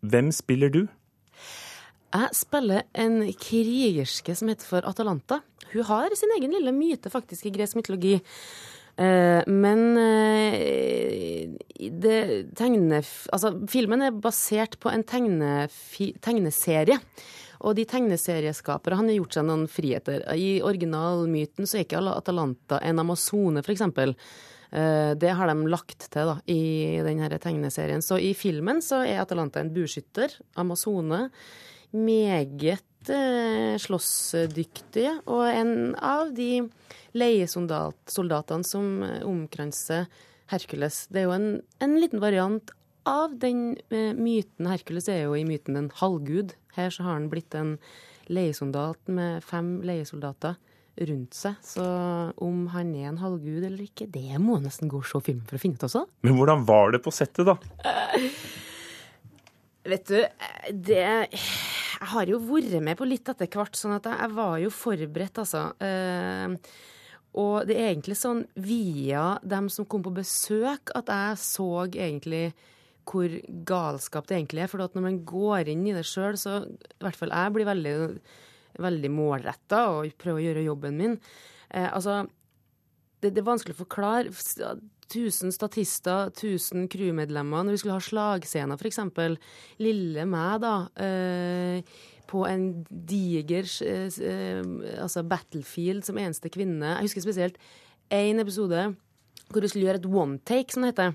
hvem 0.04 0.32
spiller 0.32 0.70
du? 0.70 0.86
Jeg 2.14 2.30
spiller 2.38 2.84
en 2.94 3.24
krigerske 3.34 4.36
som 4.38 4.52
heter 4.52 4.68
for 4.68 4.86
Atalanta. 4.86 5.42
Hun 5.74 5.88
har 5.88 6.14
sin 6.16 6.30
egen 6.38 6.54
lille 6.54 6.72
myte 6.76 7.10
faktisk 7.10 7.48
i 7.48 7.54
gresk 7.56 7.80
mytologi. 7.80 8.20
Eh, 8.94 9.42
men 9.50 9.98
eh, 9.98 11.50
det 11.90 12.20
tegne, 12.54 13.02
altså, 13.34 13.56
filmen 13.66 14.06
er 14.06 14.14
basert 14.14 14.78
på 14.78 14.92
en 14.94 15.02
tegne, 15.04 15.66
tegneserie. 16.22 17.00
Og 17.64 17.78
de 17.80 17.88
tegneserieskapere 17.88 19.00
han 19.00 19.08
har 19.10 19.18
gjort 19.18 19.38
seg 19.38 19.48
noen 19.48 19.66
friheter. 19.72 20.26
I 20.36 20.60
originalmyten 20.62 21.66
så 21.66 21.80
er 21.80 21.88
ikke 21.88 22.04
Atalanta 22.12 22.82
en 22.84 23.00
amazone, 23.02 23.64
f.eks. 23.64 23.88
Eh, 24.74 25.12
det 25.20 25.36
har 25.38 25.52
de 25.52 25.70
lagt 25.70 26.08
til 26.10 26.32
da, 26.32 26.40
i 26.50 26.98
denne 27.06 27.30
tegneserien. 27.38 28.02
Så 28.02 28.18
i 28.18 28.34
filmen 28.38 28.82
så 28.82 29.04
er 29.06 29.22
Atalanta 29.22 29.62
en 29.62 29.74
buskytter, 29.74 30.34
amazone 30.58 31.28
meget 31.94 33.10
eh, 33.14 33.78
slåssdyktige, 33.78 35.20
og 35.30 35.46
en 35.48 35.94
av 35.96 36.34
de 36.34 36.66
leiesoldatene 37.14 38.66
som 38.66 39.04
eh, 39.06 39.20
omkranser 39.28 40.08
Hercules. 40.52 41.06
Det 41.14 41.22
er 41.22 41.28
jo 41.30 41.36
en, 41.38 41.52
en 41.84 41.96
liten 42.02 42.24
variant 42.24 42.74
av 43.10 43.38
den 43.40 43.76
eh, 43.94 44.12
myten. 44.18 44.70
Hercules 44.72 45.10
er 45.12 45.28
jo 45.28 45.38
i 45.38 45.46
myten 45.48 45.78
en 45.78 45.92
halvgud. 46.02 46.56
Her 46.78 46.90
så 46.94 47.06
har 47.06 47.20
han 47.20 47.30
blitt 47.32 47.54
en 47.58 47.78
leiesoldat 48.32 49.12
med 49.12 49.44
fem 49.46 49.76
leiesoldater 49.86 50.58
rundt 51.00 51.38
seg. 51.38 51.58
Så 51.66 51.84
om 52.44 52.68
han 52.74 52.94
er 52.98 53.10
en 53.12 53.22
halvgud 53.22 53.64
eller 53.64 53.86
ikke, 53.86 54.08
det 54.12 54.40
må 54.42 54.60
jeg 54.60 54.68
nesten 54.68 54.92
gå 54.92 55.02
og 55.02 55.08
se 55.10 55.22
filmen 55.26 55.46
for 55.50 55.58
å 55.58 55.64
finne 55.64 55.80
ut 55.80 55.88
også. 55.90 56.06
Men 56.26 56.38
hvordan 56.38 56.66
var 56.70 56.94
det 56.94 57.04
på 57.06 57.14
settet, 57.16 57.50
da? 57.50 57.58
Uh, 57.84 58.28
vet 59.94 60.10
du, 60.10 60.20
det 60.92 61.04
jeg 61.04 62.10
har 62.12 62.28
jo 62.28 62.42
vært 62.44 62.82
med 62.84 62.98
på 63.00 63.08
litt 63.08 63.30
etter 63.32 63.48
hvert, 63.48 63.78
sånn 63.80 63.96
at 63.96 64.10
jeg, 64.10 64.34
var 64.36 64.58
jo 64.62 64.74
forberedt, 64.74 65.40
altså. 65.40 65.70
Uh, 65.80 66.58
og 67.40 67.66
det 67.66 67.80
er 67.80 67.90
egentlig 67.90 68.18
sånn 68.20 68.44
via 68.62 69.40
dem 69.42 69.70
som 69.74 69.88
kom 69.90 70.04
på 70.06 70.14
besøk, 70.14 70.92
at 70.94 71.10
jeg 71.10 71.42
så 71.42 71.70
egentlig 71.88 72.52
hvor 73.10 73.34
galskap 73.68 74.28
det 74.30 74.38
egentlig 74.38 74.64
er. 74.64 74.72
For 74.72 74.84
når 74.84 75.06
man 75.06 75.22
går 75.28 75.72
inn 75.74 75.86
i 75.90 75.96
det 75.96 76.06
sjøl, 76.08 76.38
så 76.40 76.62
i 76.70 77.04
hvert 77.04 77.18
fall 77.20 77.34
jeg 77.34 77.56
blir 77.56 77.68
veldig, 77.68 77.96
veldig 78.82 79.12
målretta 79.14 79.86
og 79.94 80.16
prøver 80.20 80.40
å 80.40 80.46
gjøre 80.48 80.66
jobben 80.68 80.98
min. 81.00 81.20
Eh, 81.70 81.90
altså, 81.90 82.24
det, 83.22 83.34
det, 83.34 83.44
er 83.44 83.52
vanskelig 83.52 83.78
å 83.78 83.84
forklare. 83.84 84.34
1000 85.14 85.54
statister, 85.54 86.32
1000 86.32 86.88
crewmedlemmer. 86.92 87.66
Når 87.66 87.76
vi 87.76 87.84
skulle 87.84 88.00
ha 88.00 88.08
slagscener, 88.08 88.80
f.eks. 88.80 89.02
Lille 89.84 90.26
meg, 90.30 90.64
da. 90.64 90.76
Eh, 91.06 91.96
på 92.34 92.46
en 92.48 92.68
diger 92.90 93.68
eh, 93.86 94.62
altså 95.04 95.26
battlefield 95.28 96.06
som 96.08 96.18
eneste 96.18 96.50
kvinne. 96.54 96.96
Jeg 96.96 97.10
husker 97.10 97.26
spesielt 97.28 97.60
én 98.14 98.42
episode 98.42 98.88
hvor 99.54 99.64
du 99.64 99.70
skulle 99.70 99.88
gjøre 99.88 100.02
et 100.02 100.08
one 100.10 100.40
take, 100.50 100.74
som 100.74 100.86
det 100.86 100.94
heter. 100.94 101.14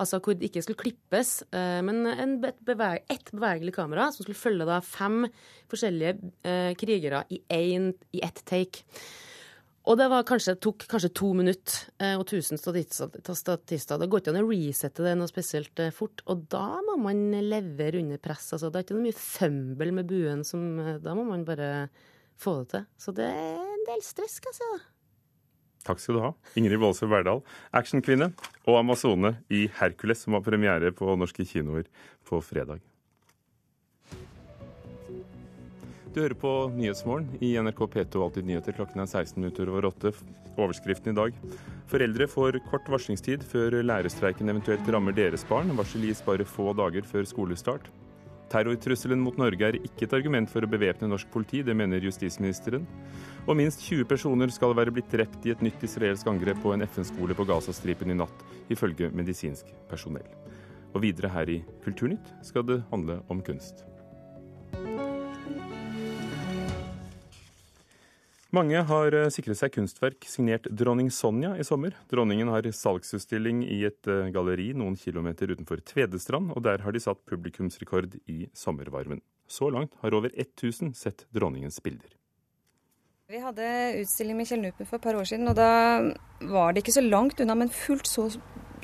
Altså 0.00 0.20
hvor 0.24 0.38
det 0.38 0.48
ikke 0.48 0.64
skulle 0.64 0.80
klippes, 0.80 1.34
eh, 1.54 1.80
men 1.86 2.08
en 2.10 2.38
beveg, 2.42 3.04
et 3.12 3.34
bevegelig 3.34 3.76
kamera 3.76 4.08
som 4.12 4.24
skulle 4.24 4.40
følge 4.40 4.68
da 4.68 4.80
fem 4.84 5.26
forskjellige 5.70 6.32
eh, 6.48 6.72
krigere 6.80 7.24
i, 7.30 7.42
en, 7.60 7.92
i 8.16 8.24
ett 8.26 8.42
take. 8.48 8.82
Og 9.84 9.98
det 10.00 10.06
kanskje, 10.24 10.54
tok 10.64 10.86
kanskje 10.88 11.10
to 11.12 11.30
minutter 11.36 11.90
eh, 12.00 12.14
og 12.16 12.24
1000 12.24 12.56
statister. 12.56 14.00
Det 14.00 14.08
går 14.08 14.22
ikke 14.22 14.32
an 14.32 14.40
å 14.40 14.46
resette 14.48 15.04
det 15.04 15.12
noe 15.20 15.28
spesielt 15.28 15.82
eh, 15.82 15.92
fort. 15.92 16.24
Og 16.32 16.46
da 16.52 16.80
må 16.86 16.96
man 17.02 17.26
levere 17.44 18.00
under 18.00 18.22
press. 18.22 18.48
Altså, 18.56 18.72
det 18.72 18.80
er 18.80 18.86
ikke 18.86 18.96
noe 18.96 19.10
mye 19.10 19.20
fømbel 19.20 19.92
med 19.98 20.08
buen. 20.08 20.44
Som, 20.48 20.64
eh, 20.80 20.96
da 21.04 21.12
må 21.18 21.26
man 21.28 21.44
bare 21.44 21.68
få 22.40 22.62
det 22.62 22.70
til. 22.72 22.88
Så 22.96 23.16
det 23.20 23.28
er 23.28 23.60
en 23.60 23.86
del 23.90 24.04
stress, 24.08 24.40
skal 24.40 24.54
jeg 24.54 24.62
si. 24.62 24.93
Takk 25.84 26.00
skal 26.00 26.16
du 26.16 26.22
ha, 26.24 26.32
Ingrid 26.56 26.80
Wollsø 26.80 27.08
Verdal, 27.10 27.42
actionkvinne 27.76 28.30
og 28.64 28.80
amazone 28.80 29.34
i 29.52 29.66
Hercules, 29.80 30.24
som 30.24 30.36
har 30.36 30.44
premiere 30.46 30.94
på 30.96 31.12
norske 31.20 31.44
kinoer 31.48 31.88
på 32.24 32.40
fredag. 32.44 32.80
Du 36.14 36.20
hører 36.22 36.36
på 36.38 36.50
Nyhetsmorgen 36.70 37.40
i 37.42 37.56
NRK 37.58 37.80
P2 37.90 38.20
Alltid 38.22 38.46
nyheter. 38.46 38.76
Klokken 38.76 39.02
er 39.02 39.08
16 39.10 39.34
minutter 39.34 39.66
over 39.66 39.88
åtte. 39.88 40.12
Overskriften 40.54 41.10
i 41.10 41.16
dag. 41.18 41.40
Foreldre 41.90 42.28
får 42.30 42.60
kort 42.68 42.86
varslingstid 42.86 43.42
før 43.50 43.80
lærerstreiken 43.82 44.52
eventuelt 44.52 44.86
rammer 44.94 45.16
deres 45.16 45.42
barn. 45.48 45.74
Varsel 45.74 46.06
gis 46.06 46.22
bare 46.22 46.46
få 46.46 46.70
dager 46.78 47.02
før 47.10 47.26
skolestart. 47.26 47.90
Terrortrusselen 48.52 49.22
mot 49.22 49.36
Norge 49.40 49.66
er 49.66 49.78
ikke 49.80 50.06
et 50.06 50.16
argument 50.16 50.50
for 50.50 50.64
å 50.64 50.70
bevæpne 50.70 51.08
norsk 51.10 51.30
politi, 51.32 51.62
det 51.64 51.76
mener 51.76 52.04
justisministeren. 52.04 52.84
Og 53.46 53.58
minst 53.58 53.82
20 53.86 54.08
personer 54.10 54.52
skal 54.52 54.76
være 54.76 54.94
blitt 54.94 55.10
drept 55.12 55.46
i 55.48 55.54
et 55.54 55.64
nytt 55.64 55.82
israelsk 55.84 56.28
angrep 56.30 56.60
på 56.62 56.74
en 56.74 56.84
FN-skole 56.86 57.36
på 57.36 57.48
Gazastripen 57.48 58.12
i 58.12 58.18
natt, 58.20 58.44
ifølge 58.72 59.10
medisinsk 59.16 59.72
personell. 59.90 60.28
Og 60.94 61.02
videre 61.02 61.32
her 61.34 61.50
i 61.50 61.58
Kulturnytt 61.84 62.30
skal 62.46 62.68
det 62.68 62.82
handle 62.92 63.20
om 63.32 63.42
kunst. 63.44 63.84
Mange 68.54 68.84
har 68.86 69.14
eh, 69.16 69.30
sikret 69.34 69.58
seg 69.58 69.72
kunstverk 69.74 70.26
signert 70.30 70.66
dronning 70.70 71.08
Sonja 71.10 71.54
i 71.58 71.64
sommer. 71.66 71.94
Dronningen 72.10 72.52
har 72.52 72.66
salgsutstilling 72.70 73.64
i 73.66 73.80
et 73.88 74.06
eh, 74.10 74.28
galleri 74.34 74.68
noen 74.78 74.94
kilometer 75.00 75.50
utenfor 75.50 75.80
Tvedestrand, 75.82 76.52
og 76.54 76.62
der 76.62 76.84
har 76.84 76.94
de 76.94 77.02
satt 77.02 77.24
publikumsrekord 77.26 78.14
i 78.30 78.44
sommervarmen. 78.54 79.24
Så 79.50 79.72
langt 79.74 79.96
har 80.04 80.14
over 80.14 80.30
1000 80.30 80.92
sett 80.94 81.26
dronningens 81.34 81.80
bilder. 81.82 82.12
Vi 83.32 83.42
hadde 83.42 83.66
utstilling 84.04 84.38
med 84.38 84.46
Kjell 84.46 84.62
Nupen 84.62 84.86
for 84.86 85.00
et 85.00 85.08
par 85.08 85.18
år 85.18 85.26
siden, 85.32 85.50
og 85.50 85.58
da 85.58 86.14
var 86.54 86.76
det 86.76 86.84
ikke 86.84 86.98
så 87.00 87.02
langt 87.02 87.42
unna, 87.42 87.58
men 87.58 87.72
fullt 87.74 88.06
så 88.06 88.28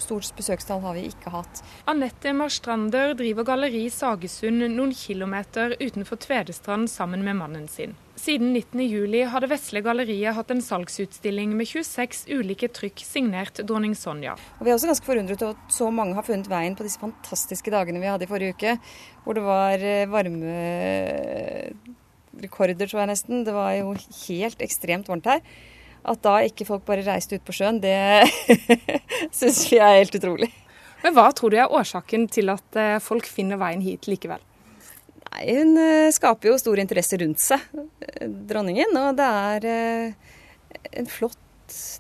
stort 0.01 0.35
besøkstall 0.35 0.83
har 0.83 0.99
vi 0.99 1.07
ikke 1.13 1.31
hatt. 1.31 1.63
Anette 1.91 2.33
Marstrander 2.35 3.13
driver 3.15 3.47
galleri 3.47 3.87
Sagesund 3.93 4.65
noen 4.73 4.97
kilometer 4.97 5.77
utenfor 5.79 6.19
Tvedestrand 6.27 6.91
sammen 6.91 7.23
med 7.23 7.39
mannen 7.39 7.69
sin. 7.71 7.95
Siden 8.21 8.51
19.07 8.53 9.31
har 9.33 9.41
Det 9.41 9.49
Vesle 9.49 9.81
Galleriet 9.81 10.37
hatt 10.37 10.51
en 10.53 10.61
salgsutstilling 10.61 11.55
med 11.57 11.69
26 11.71 12.27
ulike 12.29 12.69
trykk 12.69 13.01
signert 13.07 13.63
dronning 13.65 13.95
Sonja. 13.97 14.35
Og 14.59 14.67
vi 14.67 14.73
er 14.73 14.77
også 14.77 14.91
ganske 14.91 15.09
forundret 15.09 15.41
over 15.47 15.57
at 15.57 15.73
så 15.73 15.89
mange 15.95 16.19
har 16.19 16.27
funnet 16.27 16.51
veien 16.51 16.77
på 16.77 16.85
disse 16.85 17.01
fantastiske 17.01 17.73
dagene 17.73 18.03
vi 18.03 18.11
hadde 18.11 18.27
i 18.27 18.31
forrige 18.31 18.59
uke, 18.59 18.75
hvor 19.25 19.39
det 19.39 19.47
var 19.47 19.87
varme 20.13 20.53
varmerekorder, 22.35 22.91
tror 22.91 23.01
jeg 23.03 23.11
nesten. 23.15 23.45
Det 23.47 23.55
var 23.57 23.73
jo 23.79 23.95
helt 24.27 24.63
ekstremt 24.69 25.09
varmt 25.09 25.31
her. 25.31 25.41
At 26.05 26.21
da 26.25 26.39
ikke 26.45 26.69
folk 26.69 26.85
bare 26.85 27.05
reiste 27.07 27.37
ut 27.37 27.45
på 27.45 27.57
sjøen, 27.57 27.81
det 27.81 28.29
syns 29.39 29.65
vi 29.73 29.81
er 29.81 29.99
helt 29.99 30.21
utrolig. 30.21 30.53
Men 31.01 31.17
hva 31.17 31.31
tror 31.33 31.53
du 31.53 31.57
er 31.57 31.73
årsaken 31.73 32.29
til 32.29 32.53
at 32.53 32.77
eh, 32.77 33.01
folk 33.01 33.25
finner 33.29 33.61
veien 33.61 33.81
hit 33.85 34.09
likevel? 34.09 34.45
Nei, 35.31 35.45
Hun 35.55 35.79
eh, 35.79 36.11
skaper 36.15 36.53
jo 36.53 36.59
stor 36.61 36.83
interesse 36.83 37.19
rundt 37.21 37.43
seg, 37.43 37.65
eh, 38.07 38.27
dronningen. 38.27 38.97
Og 38.99 39.17
det 39.19 39.31
er 39.31 39.69
en 40.91 41.11
flott 41.11 41.39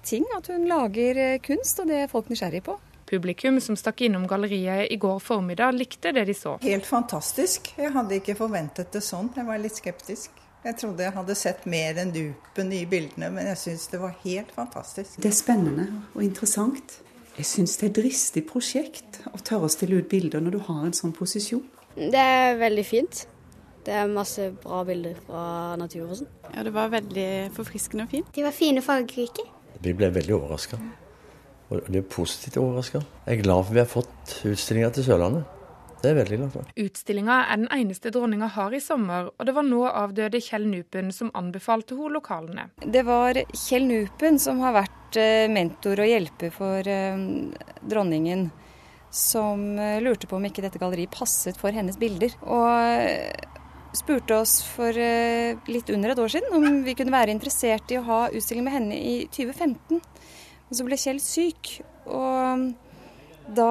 ting 0.06 0.26
at 0.36 0.50
hun 0.50 0.66
lager 0.66 1.38
kunst, 1.44 1.78
og 1.78 1.90
det 1.90 2.04
er 2.04 2.10
folk 2.10 2.30
nysgjerrige 2.30 2.66
på. 2.66 2.78
Publikum 3.10 3.58
som 3.62 3.74
stakk 3.78 4.04
innom 4.06 4.26
galleriet 4.30 4.90
i 4.90 4.96
går 5.00 5.18
formiddag, 5.22 5.74
likte 5.74 6.12
det 6.14 6.28
de 6.28 6.34
så. 6.34 6.56
Helt 6.62 6.86
fantastisk. 6.86 7.72
Jeg 7.78 7.90
hadde 7.94 8.20
ikke 8.20 8.36
forventet 8.38 8.92
det 8.94 9.02
sånn. 9.02 9.32
Jeg 9.34 9.46
var 9.48 9.58
litt 9.58 9.78
skeptisk. 9.78 10.36
Jeg 10.60 10.76
trodde 10.76 11.06
jeg 11.06 11.16
hadde 11.16 11.34
sett 11.38 11.64
mer 11.72 11.98
enn 12.02 12.12
dupen 12.12 12.70
i 12.76 12.84
bildene, 12.86 13.30
men 13.32 13.48
jeg 13.48 13.58
syns 13.62 13.88
det 13.90 14.00
var 14.02 14.12
helt 14.26 14.50
fantastisk. 14.52 15.16
Det 15.16 15.30
er 15.30 15.36
spennende 15.38 15.86
og 16.12 16.22
interessant. 16.22 16.98
Jeg 17.38 17.48
syns 17.48 17.78
det 17.80 17.86
er 17.86 17.90
et 17.90 17.98
dristig 18.02 18.44
prosjekt 18.50 19.22
å 19.32 19.40
tørre 19.40 19.70
å 19.70 19.72
stille 19.72 20.02
ut 20.02 20.10
bilder 20.10 20.42
når 20.44 20.58
du 20.58 20.60
har 20.68 20.82
en 20.84 20.96
sånn 20.96 21.14
posisjon. 21.16 21.64
Det 21.96 22.20
er 22.20 22.58
veldig 22.60 22.86
fint. 22.86 23.26
Det 23.84 23.94
er 23.96 24.10
masse 24.12 24.50
bra 24.60 24.82
bilder 24.84 25.16
fra 25.26 25.44
naturen 25.80 26.10
og 26.12 26.18
sånn. 26.20 26.32
Ja, 26.52 26.64
det 26.66 26.72
var 26.74 26.90
veldig 26.92 27.28
forfriskende 27.56 28.04
og 28.04 28.12
fint. 28.12 28.28
De 28.36 28.44
var 28.44 28.54
fine 28.54 28.82
og 28.82 28.86
fargerike. 28.86 29.46
Vi 29.80 29.94
ble 29.96 30.10
veldig 30.12 30.36
overraska. 30.36 30.80
Og 31.70 31.86
det 31.86 32.02
er 32.02 32.10
positivt 32.10 32.58
overraska. 32.60 33.00
Jeg 33.26 33.38
er 33.38 33.42
glad 33.46 33.64
for 33.64 33.76
vi 33.76 33.82
har 33.82 33.88
fått 33.88 34.36
utstillinga 34.50 34.92
til 34.94 35.06
Sørlandet. 35.06 35.56
Det 36.00 36.08
er 36.08 36.14
jeg 36.14 36.18
veldig 36.22 36.36
glad 36.40 36.52
for. 36.54 36.68
Utstillinga 36.80 37.36
er 37.44 37.58
den 37.60 37.70
eneste 37.76 38.12
dronninga 38.12 38.48
har 38.54 38.72
i 38.72 38.80
sommer, 38.80 39.28
og 39.36 39.46
det 39.46 39.54
var 39.56 39.66
nå 39.66 39.82
avdøde 39.88 40.40
Kjell 40.40 40.64
Nupen 40.68 41.10
som 41.12 41.32
anbefalte 41.36 41.96
henne 41.96 42.14
lokalene. 42.16 42.64
Det 42.80 43.02
var 43.08 43.36
Kjell 43.52 43.84
Nupen 43.88 44.40
som 44.40 44.62
har 44.64 44.78
vært 44.78 45.20
eh, 45.20 45.44
mentor 45.52 46.00
og 46.00 46.08
hjelper 46.08 46.54
for 46.56 46.88
eh, 46.88 47.20
dronningen. 47.84 48.48
Som 49.10 49.78
eh, 49.78 49.98
lurte 50.02 50.28
på 50.30 50.38
om 50.38 50.46
ikke 50.46 50.64
dette 50.64 50.80
galleriet 50.80 51.12
passet 51.14 51.58
for 51.58 51.74
hennes 51.74 51.98
bilder. 51.98 52.36
Og 52.46 53.96
spurte 53.96 54.36
oss 54.38 54.60
for 54.62 54.94
litt 54.94 55.88
under 55.90 56.12
et 56.12 56.20
år 56.22 56.30
siden 56.30 56.52
om 56.54 56.84
vi 56.86 56.92
kunne 56.94 57.10
være 57.10 57.32
interessert 57.34 57.90
i 57.90 57.96
å 57.98 58.04
ha 58.06 58.18
utstilling 58.30 58.62
med 58.68 58.76
henne 58.76 58.94
i 58.94 59.16
2015. 59.34 59.98
Men 60.68 60.78
så 60.78 60.86
ble 60.86 60.98
Kjell 61.00 61.18
syk. 61.24 61.80
og 62.06 62.70
da 63.50 63.70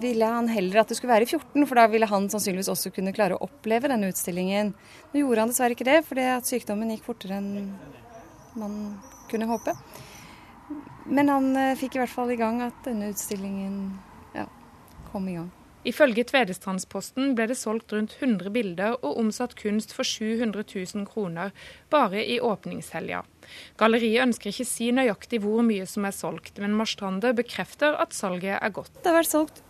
ville 0.00 0.28
han 0.28 0.48
heller 0.48 0.80
at 0.80 0.88
det 0.88 0.96
skulle 0.96 1.12
være 1.12 1.26
i 1.26 1.30
14, 1.30 1.66
for 1.68 1.78
da 1.78 1.86
ville 1.92 2.08
han 2.08 2.28
sannsynligvis 2.32 2.70
også 2.72 2.92
kunne 2.94 3.12
klare 3.12 3.36
å 3.36 3.44
oppleve 3.44 3.90
denne 3.90 4.08
utstillingen. 4.12 4.72
Nå 5.12 5.20
gjorde 5.20 5.44
han 5.44 5.52
dessverre 5.52 5.76
ikke 5.76 5.88
det, 5.88 5.98
fordi 6.06 6.24
at 6.32 6.48
sykdommen 6.48 6.92
gikk 6.94 7.04
fortere 7.04 7.36
enn 7.40 7.74
man 8.56 8.78
kunne 9.30 9.48
håpe. 9.50 9.74
Men 11.12 11.28
han 11.32 11.50
eh, 11.58 11.76
fikk 11.76 11.96
i 11.96 12.02
hvert 12.02 12.14
fall 12.14 12.32
i 12.32 12.38
gang 12.40 12.62
at 12.64 12.78
denne 12.86 13.10
utstillingen 13.12 13.76
kom 15.12 15.28
i 15.28 15.36
gang. 15.38 15.50
Ifølge 15.82 16.22
Tvedestrandsposten 16.30 17.32
ble 17.34 17.48
det 17.50 17.56
solgt 17.58 17.90
rundt 17.90 18.14
100 18.20 18.52
bilder 18.54 18.94
og 19.00 19.18
omsatt 19.18 19.56
kunst 19.58 19.90
for 19.96 20.06
700 20.06 20.62
000 20.62 21.08
kroner 21.10 21.50
bare 21.90 22.22
i 22.22 22.38
åpningshelga. 22.38 23.24
Galleriet 23.80 24.28
ønsker 24.28 24.52
ikke 24.52 24.68
si 24.68 24.92
nøyaktig 24.94 25.40
hvor 25.42 25.64
mye 25.66 25.88
som 25.90 26.06
er 26.06 26.14
solgt, 26.14 26.60
men 26.62 26.76
Marstrande 26.78 27.34
bekrefter 27.34 27.98
at 27.98 28.14
salget 28.14 28.60
er 28.60 28.74
godt. 28.74 28.94
Det 29.00 29.10
har 29.10 29.18
vært 29.18 29.32
solgt 29.32 29.62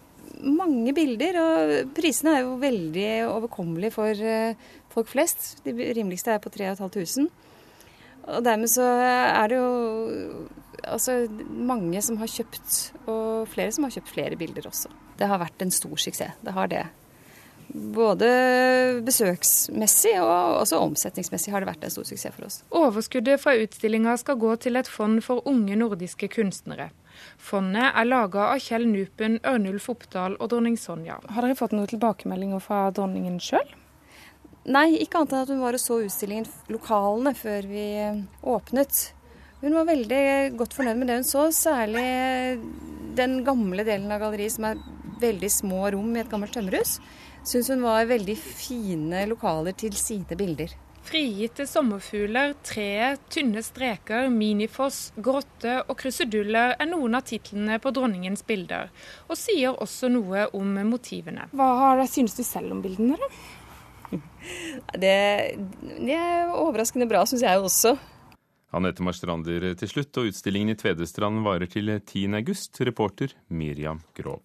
mange 0.42 0.92
bilder, 0.96 1.38
og 1.40 1.94
prisene 1.96 2.36
er 2.36 2.44
jo 2.44 2.58
veldig 2.60 3.08
overkommelige 3.30 3.94
for 3.94 4.26
eh, 4.32 4.58
folk 4.92 5.08
flest. 5.10 5.62
De 5.64 5.72
rimeligste 5.72 6.34
er 6.34 6.42
på 6.44 6.52
3500. 6.52 7.30
Og 8.22 8.44
dermed 8.44 8.70
så 8.70 8.84
er 8.86 9.48
det 9.50 9.58
jo 9.58 9.70
altså, 10.84 11.24
mange 11.50 12.02
som 12.04 12.20
har 12.20 12.30
kjøpt, 12.30 12.82
og 13.08 13.48
flere 13.50 13.72
som 13.74 13.88
har 13.88 13.96
kjøpt 13.96 14.12
flere 14.12 14.38
bilder 14.38 14.68
også. 14.70 14.92
Det 15.18 15.28
har 15.28 15.40
vært 15.42 15.62
en 15.62 15.72
stor 15.74 15.96
suksess. 16.00 16.40
Det 16.42 16.54
har 16.56 16.70
det. 16.72 16.86
Både 17.72 18.26
besøksmessig 19.06 20.12
og 20.20 20.58
også 20.60 20.80
omsetningsmessig 20.82 21.54
har 21.54 21.62
det 21.62 21.70
vært 21.70 21.86
en 21.86 21.94
stor 21.94 22.04
suksess 22.04 22.34
for 22.34 22.48
oss. 22.48 22.58
Overskuddet 22.68 23.40
fra 23.40 23.54
utstillinga 23.56 24.16
skal 24.20 24.36
gå 24.40 24.56
til 24.60 24.76
et 24.76 24.90
fond 24.90 25.22
for 25.24 25.46
unge 25.48 25.78
nordiske 25.80 26.28
kunstnere. 26.34 26.90
Fondet 27.40 27.88
er 27.88 28.08
laga 28.08 28.50
av 28.52 28.60
Kjell 28.60 28.84
Nupen, 28.90 29.38
Ørnulf 29.46 29.88
Oppdal 29.92 30.36
og 30.38 30.52
dronning 30.52 30.76
Sonja. 30.80 31.16
Har 31.32 31.46
dere 31.46 31.56
fått 31.56 31.72
noen 31.76 31.88
tilbakemeldinger 31.88 32.60
fra 32.60 32.84
dronningen 32.94 33.40
sjøl? 33.40 33.72
Nei, 34.62 34.92
ikke 35.02 35.22
annet 35.22 35.32
enn 35.34 35.42
at 35.42 35.50
hun 35.50 35.64
var 35.64 35.74
og 35.74 35.82
så 35.82 35.98
utstillingen 36.04 36.46
lokalene 36.70 37.32
før 37.34 37.66
vi 37.66 37.86
åpnet. 38.52 39.00
Hun 39.62 39.74
var 39.78 39.88
veldig 39.88 40.24
godt 40.58 40.76
fornøyd 40.76 41.00
med 41.00 41.10
det 41.10 41.20
hun 41.20 41.26
så, 41.26 41.48
særlig 41.54 42.04
den 43.18 43.40
gamle 43.46 43.84
delen 43.86 44.12
av 44.12 44.22
galleriet 44.22 44.54
som 44.54 44.68
er 44.68 44.80
veldig 45.22 45.50
små 45.50 45.86
rom 45.94 46.16
i 46.16 46.22
et 46.22 46.30
gammelt 46.30 46.54
tømmerhus. 46.56 46.98
Syns 47.46 47.70
hun 47.72 47.82
var 47.86 48.06
veldig 48.10 48.36
fine 48.38 49.26
lokaler 49.30 49.74
til 49.78 49.94
sine 49.98 50.38
bilder. 50.38 50.74
Frigitte 51.02 51.64
sommerfugler, 51.66 52.52
treet, 52.62 53.24
tynne 53.32 53.62
streker, 53.66 54.28
minifoss, 54.30 55.10
grotte 55.18 55.80
og 55.88 55.96
kruseduller 55.98 56.76
er 56.78 56.88
noen 56.88 57.18
av 57.18 57.24
titlene 57.26 57.80
på 57.82 57.90
dronningens 57.94 58.46
bilder, 58.46 58.92
og 59.26 59.38
sier 59.38 59.74
også 59.74 60.12
noe 60.12 60.46
om 60.54 60.78
motivene. 60.86 61.48
Hva 61.58 62.06
synes 62.06 62.38
du 62.38 62.44
selv 62.46 62.76
om 62.76 62.84
bildene, 62.84 63.18
da? 63.18 63.32
Det, 65.02 65.12
det 66.04 66.14
er 66.18 66.50
overraskende 66.52 67.06
bra, 67.08 67.22
syns 67.26 67.44
jeg 67.46 67.62
også. 67.62 67.94
Anette 68.76 69.04
Marstrander 69.04 69.70
til 69.78 69.90
slutt, 69.90 70.16
og 70.20 70.30
utstillingen 70.30 70.74
i 70.74 70.78
Tvedestrand 70.78 71.42
varer 71.44 71.68
til 71.70 71.92
10. 71.98 72.26
august. 72.38 72.80
Reporter 72.84 73.32
Miriam 73.48 74.02
Grov. 74.16 74.42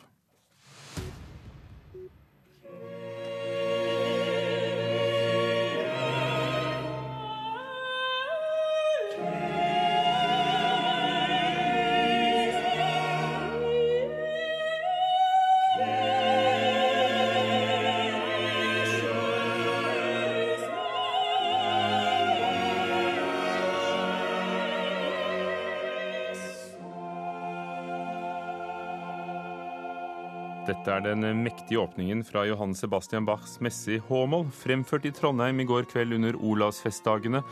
Er 30.97 31.03
den 31.05 31.43
mektige 31.43 31.79
åpningen 31.83 32.23
fra 32.25 32.41
Johan 32.47 32.71
Sebastian 32.75 33.25
Bachs 33.27 33.57
messe 33.61 33.91
i 33.93 33.97
H-moll, 34.01 34.47
fremført 34.55 35.05
i 35.05 35.11
Trondheim 35.13 35.59
i 35.61 35.65
går 35.67 35.85
kveld 35.91 36.15
under 36.15 36.37
Olavsfestdagene. 36.41 37.43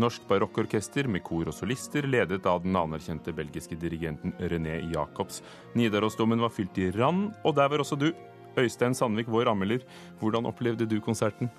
Norsk 0.00 0.24
barokkorkester 0.30 1.08
med 1.10 1.24
kor 1.26 1.50
og 1.50 1.56
solister, 1.56 2.06
ledet 2.08 2.46
av 2.48 2.62
den 2.64 2.76
anerkjente 2.78 3.34
belgiske 3.36 3.76
dirigenten 3.80 4.32
René 4.40 4.78
Jacobs. 4.92 5.42
Nidarosdomen 5.76 6.40
var 6.40 6.54
fylt 6.54 6.80
i 6.80 6.88
rand, 6.94 7.34
og 7.44 7.56
der 7.58 7.68
var 7.72 7.84
også 7.84 7.98
du. 8.00 8.08
Øystein 8.56 8.94
Sandvik, 8.96 9.28
vår 9.28 9.50
anmelder, 9.50 9.82
hvordan 10.20 10.48
opplevde 10.48 10.86
du 10.88 10.96
konserten? 11.04 11.50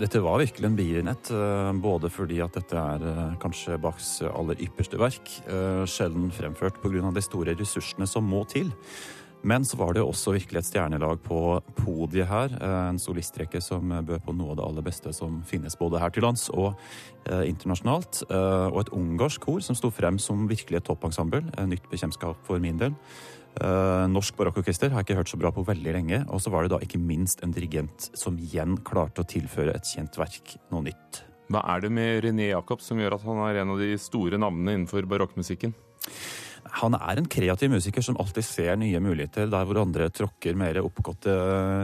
Dette 0.00 0.22
var 0.24 0.40
virkelig 0.40 0.70
en 0.70 0.78
begivenhet, 0.78 1.28
eh, 1.34 1.72
både 1.82 2.08
fordi 2.08 2.38
at 2.40 2.56
dette 2.56 2.78
er 2.78 3.04
eh, 3.10 3.34
kanskje 3.42 3.76
Bachs 3.82 4.14
aller 4.30 4.62
ypperste 4.64 4.96
verk, 5.02 5.34
eh, 5.44 5.82
sjelden 5.90 6.32
fremført 6.32 6.80
pga. 6.80 7.10
de 7.12 7.22
store 7.26 7.58
ressursene 7.58 8.08
som 8.08 8.24
må 8.24 8.46
til. 8.48 8.72
Men 9.44 9.66
så 9.68 9.76
var 9.76 9.92
det 9.94 10.02
også 10.04 10.32
virkelig 10.34 10.62
et 10.62 10.70
stjernelag 10.70 11.20
på 11.24 11.40
podiet 11.78 12.30
her. 12.30 12.54
Eh, 12.56 12.78
en 12.88 13.00
solistrekke 13.00 13.60
som 13.64 13.92
bød 13.92 14.24
på 14.24 14.34
noe 14.36 14.54
av 14.54 14.58
det 14.58 14.66
aller 14.66 14.86
beste 14.86 15.12
som 15.16 15.42
finnes 15.48 15.76
både 15.76 16.00
her 16.00 16.14
til 16.14 16.24
lands 16.24 16.48
og 16.54 16.72
eh, 17.28 17.44
internasjonalt. 17.50 18.24
Eh, 18.30 18.66
og 18.72 18.80
et 18.82 18.92
ungarsk 18.96 19.44
kor 19.44 19.60
som 19.64 19.76
sto 19.76 19.92
frem 19.92 20.18
som 20.22 20.48
virkelig 20.50 20.80
et 20.80 20.88
toppensemble. 20.88 21.44
Nytt 21.68 21.90
bekjentskap 21.92 22.40
for 22.48 22.62
min 22.62 22.80
del. 22.80 22.96
Eh, 23.62 24.06
norsk 24.10 24.34
barokkorkester 24.34 24.90
har 24.90 25.02
jeg 25.02 25.10
ikke 25.10 25.18
hørt 25.20 25.30
så 25.30 25.38
bra 25.38 25.52
på 25.54 25.66
veldig 25.66 25.92
lenge. 25.94 26.22
Og 26.34 26.42
så 26.42 26.50
var 26.50 26.64
det 26.64 26.74
da 26.74 26.80
ikke 26.82 27.02
minst 27.02 27.44
en 27.44 27.54
dirigent 27.54 28.10
som 28.18 28.38
igjen 28.40 28.78
klarte 28.86 29.22
å 29.22 29.28
tilføre 29.28 29.76
et 29.76 29.86
kjent 29.86 30.18
verk 30.18 30.56
noe 30.74 30.88
nytt. 30.88 31.22
Hva 31.52 31.60
er 31.74 31.84
det 31.84 31.92
med 31.92 32.24
René 32.24 32.48
Jacobs 32.50 32.88
som 32.88 32.98
gjør 32.98 33.18
at 33.18 33.26
han 33.26 33.42
er 33.44 33.60
en 33.60 33.74
av 33.74 33.82
de 33.82 33.92
store 34.00 34.40
navnene 34.40 34.78
innenfor 34.78 35.06
barokkmusikken? 35.10 35.76
Han 36.80 36.96
er 36.96 37.18
en 37.20 37.28
kreativ 37.30 37.70
musiker 37.72 38.02
som 38.04 38.16
alltid 38.20 38.44
ser 38.46 38.76
nye 38.80 39.00
muligheter 39.02 39.48
der 39.52 39.66
hvor 39.68 39.82
andre 39.82 40.08
tråkker 40.12 40.56
mer 40.58 40.80
oppgåtte 40.82 41.34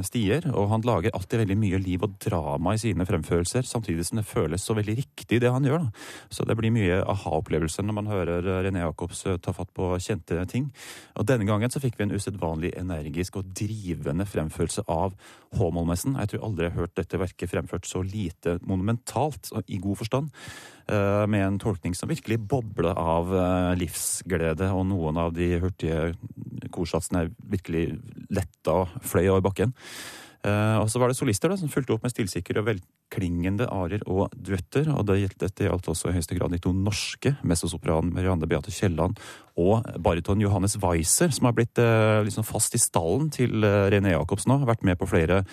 stier. 0.06 0.46
Og 0.54 0.70
han 0.72 0.84
lager 0.86 1.14
alltid 1.14 1.42
veldig 1.42 1.56
mye 1.60 1.80
liv 1.82 2.06
og 2.06 2.16
drama 2.22 2.74
i 2.74 2.80
sine 2.82 3.06
fremførelser, 3.08 3.66
samtidig 3.68 4.06
som 4.08 4.20
det 4.20 4.26
føles 4.28 4.64
så 4.64 4.76
veldig 4.78 4.96
riktig, 5.02 5.40
det 5.42 5.52
han 5.52 5.66
gjør. 5.66 5.84
da. 5.86 6.06
Så 6.32 6.46
det 6.48 6.56
blir 6.58 6.74
mye 6.74 7.00
aha-opplevelser 7.04 7.86
når 7.86 7.98
man 8.00 8.10
hører 8.10 8.50
René 8.66 8.84
Jacobs 8.84 9.24
eh, 9.26 9.38
ta 9.42 9.54
fatt 9.56 9.72
på 9.76 9.92
kjente 10.00 10.40
ting. 10.50 10.70
Og 11.20 11.28
denne 11.28 11.48
gangen 11.48 11.70
så 11.72 11.82
fikk 11.82 11.98
vi 11.98 12.08
en 12.08 12.16
usedvanlig 12.16 12.74
energisk 12.80 13.40
og 13.40 13.52
drivende 13.56 14.26
fremførelse 14.28 14.86
av 14.88 15.14
Håmålmessen. 15.58 16.18
Jeg 16.20 16.34
tror 16.34 16.44
aldri 16.46 16.68
jeg 16.68 16.76
har 16.76 16.86
hørt 16.86 16.98
dette 16.98 17.20
verket 17.20 17.50
fremført 17.50 17.88
så 17.88 18.04
lite 18.06 18.58
monumentalt, 18.62 19.50
i 19.66 19.80
god 19.82 19.98
forstand. 20.00 20.30
Eh, 20.90 21.26
med 21.26 21.46
en 21.46 21.58
tolkning 21.58 21.94
som 21.94 22.10
virkelig 22.10 22.40
bobler 22.50 22.96
av 22.98 23.30
eh, 23.30 23.72
livsglede, 23.78 24.72
og 24.74 24.88
noen 24.90 25.20
av 25.22 25.34
de 25.36 25.52
hurtige 25.62 26.16
korsatsene 26.74 27.28
virkelig 27.52 27.92
letta 28.32 28.80
og 28.82 28.96
fløy 29.06 29.28
over 29.28 29.44
bakken. 29.46 29.74
Eh, 30.42 30.78
og 30.80 30.88
så 30.90 30.98
var 30.98 31.12
det 31.12 31.18
solister 31.18 31.52
da, 31.52 31.58
som 31.60 31.70
fulgte 31.70 31.94
opp 31.94 32.02
med 32.02 32.10
stilsikre 32.10 32.58
og 32.58 32.66
velklingende 32.66 33.68
arier 33.70 34.02
og 34.10 34.34
duetter. 34.34 34.88
Og 34.96 35.04
det 35.06 35.20
gjaldt, 35.20 35.36
dette 35.44 35.68
gjaldt 35.68 35.90
også 35.92 36.10
i 36.10 36.16
høyeste 36.16 36.38
grad 36.40 36.56
de 36.56 36.62
to 36.64 36.72
norske, 36.74 37.36
mezzosopranen 37.46 38.10
Marianne 38.16 38.48
Beate 38.50 38.74
Kielland 38.74 39.20
og 39.60 39.86
bariton 40.02 40.42
Johannes 40.42 40.74
Weiser, 40.82 41.30
som 41.36 41.46
har 41.46 41.54
blitt 41.54 41.78
liksom 42.24 42.46
fast 42.48 42.74
i 42.74 42.80
stallen 42.82 43.28
til 43.34 43.62
René 43.62 44.16
Jacobsen 44.16 44.54
nå. 44.54 44.62
Vært 44.64 44.86
med 44.88 44.98
på 44.98 45.10
flere 45.10 45.44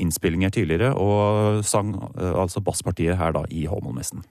innspillinger 0.00 0.54
tidligere, 0.54 0.94
og 0.94 1.64
sang 1.66 1.96
altså 2.14 2.62
basspartiet 2.62 3.18
her 3.18 3.34
da 3.34 3.44
i 3.50 3.66
Holmenmessen. 3.66 4.22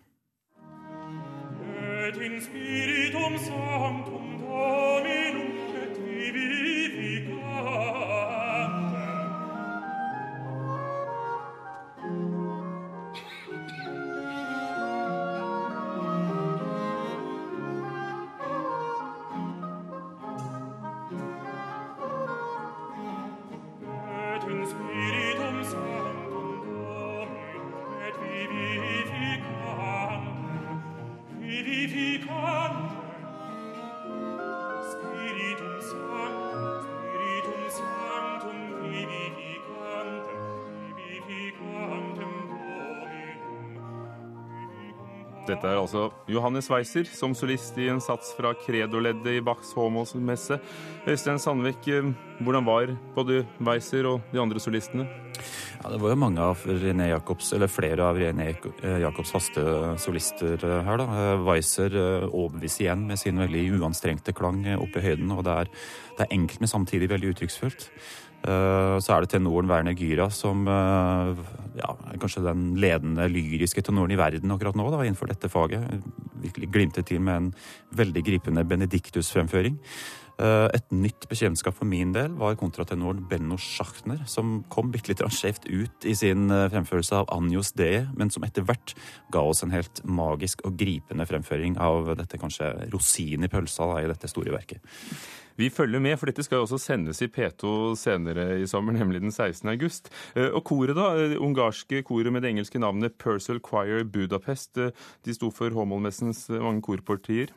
Dette 45.46 45.70
er 45.70 45.78
altså 45.78 46.08
Johannes 46.32 46.68
Weiser 46.72 47.06
som 47.06 47.36
solist 47.38 47.76
i 47.78 47.86
en 47.92 48.02
sats 48.02 48.32
fra 48.34 48.56
Credo-leddet 48.58 49.38
i 49.38 49.44
Bachs 49.46 49.76
Håmålsmesse. 49.78 50.58
Øystein 51.06 51.38
Sandvik, 51.42 51.86
eh, 51.88 52.08
hvordan 52.42 52.66
var 52.66 52.96
både 53.14 53.44
Weiser 53.62 54.08
og 54.10 54.22
de 54.32 54.42
andre 54.42 54.60
solistene? 54.60 55.06
Ja, 55.84 55.92
Det 55.92 56.02
var 56.02 56.10
jo 56.10 56.16
mange 56.16 56.42
av 56.42 56.58
René 56.66 57.10
Jacobs, 57.12 57.54
eller 57.54 57.68
flere 57.68 58.02
av 58.02 58.18
René 58.18 58.56
Jacobs 58.82 59.32
faste 59.32 59.62
solister 60.02 60.58
eh, 60.58 60.84
her. 60.84 60.98
da. 60.98 61.06
Eh, 61.06 61.46
Weiser 61.46 61.94
eh, 61.94 62.26
overbeviser 62.26 62.86
igjen 62.88 63.06
med 63.06 63.20
sin 63.20 63.38
veldig 63.38 63.80
uanstrengte 63.80 64.34
klang 64.34 64.66
eh, 64.66 64.82
oppe 64.82 64.98
i 64.98 65.06
høyden. 65.12 65.32
og 65.32 65.44
Det 65.44 65.54
er, 65.54 65.66
det 66.18 66.26
er 66.26 66.34
enkelt, 66.40 66.60
men 66.60 66.74
samtidig 66.74 67.10
veldig 67.10 67.36
uttrykksfullt. 67.36 67.92
Eh, 68.46 68.98
Så 69.02 69.14
er 69.16 69.24
det 69.24 69.34
tenoren 69.34 69.70
Werner 69.70 69.96
Gyra 69.98 70.30
som 70.34 70.68
eh, 70.70 71.46
ja, 71.80 71.94
er 72.12 72.20
kanskje 72.22 72.46
den 72.46 72.76
ledende 72.80 73.28
lyriske 73.32 73.84
tenoren 73.86 74.14
i 74.14 74.20
verden 74.20 74.54
akkurat 74.54 74.78
nå 74.78 74.90
da, 74.94 75.02
innenfor 75.04 75.32
dette 75.32 75.50
faget. 75.52 76.04
Virkelig 76.44 76.70
glimtet 76.74 77.10
til 77.10 77.24
med 77.26 77.36
en 77.36 77.50
veldig 77.96 78.22
gripende 78.28 78.66
Benedictus-fremføring. 78.68 79.80
Eh, 80.38 80.68
Et 80.76 80.92
nytt 80.94 81.26
bekjentskap 81.32 81.78
for 81.80 81.90
min 81.90 82.12
del 82.14 82.36
var 82.38 82.58
kontratenoren 82.60 83.24
Benno 83.30 83.58
Schachner, 83.58 84.22
som 84.30 84.60
kom 84.70 84.92
bitte 84.94 85.10
litt 85.14 85.24
skjevt 85.26 85.66
ut 85.66 86.06
i 86.06 86.14
sin 86.14 86.50
fremførelse 86.50 87.24
av 87.24 87.32
Anjos 87.34 87.72
D., 87.74 88.06
men 88.14 88.30
som 88.30 88.46
etter 88.46 88.68
hvert 88.68 88.94
ga 89.34 89.42
oss 89.42 89.64
en 89.64 89.74
helt 89.74 90.04
magisk 90.06 90.62
og 90.68 90.78
gripende 90.78 91.26
fremføring 91.26 91.80
av 91.80 92.14
dette 92.20 92.38
kanskje 92.38 92.92
rosinen 92.94 93.48
i 93.48 93.52
pølsa 93.52 93.90
da, 93.90 94.04
i 94.04 94.12
dette 94.12 94.30
store 94.30 94.54
verket. 94.54 94.84
Vi 95.58 95.70
følger 95.72 96.02
med, 96.04 96.18
for 96.20 96.28
dette 96.28 96.44
skal 96.44 96.60
jo 96.60 96.66
også 96.68 96.80
sendes 96.84 97.22
i 97.24 97.30
P2 97.32 97.96
senere 97.96 98.60
i 98.60 98.68
sommer, 98.68 98.92
nemlig 98.98 99.22
den 99.24 99.32
16. 99.32 99.70
august. 99.72 100.10
Eh, 100.36 100.50
Og 100.52 100.64
koret, 100.68 100.96
da? 100.98 101.14
Det 101.32 101.40
ungarske 101.40 102.04
koret 102.04 102.34
med 102.36 102.44
det 102.44 102.52
engelske 102.52 102.80
navnet 102.80 103.18
Purcell 103.18 103.62
Choir 103.64 104.04
Budapest. 104.04 104.78
eh, 104.78 104.92
De 105.24 105.34
sto 105.34 105.52
for 105.52 105.70
Håmålmessens 105.72 106.50
eh, 106.50 106.60
mange 106.60 106.82
korpartier. 106.84 107.54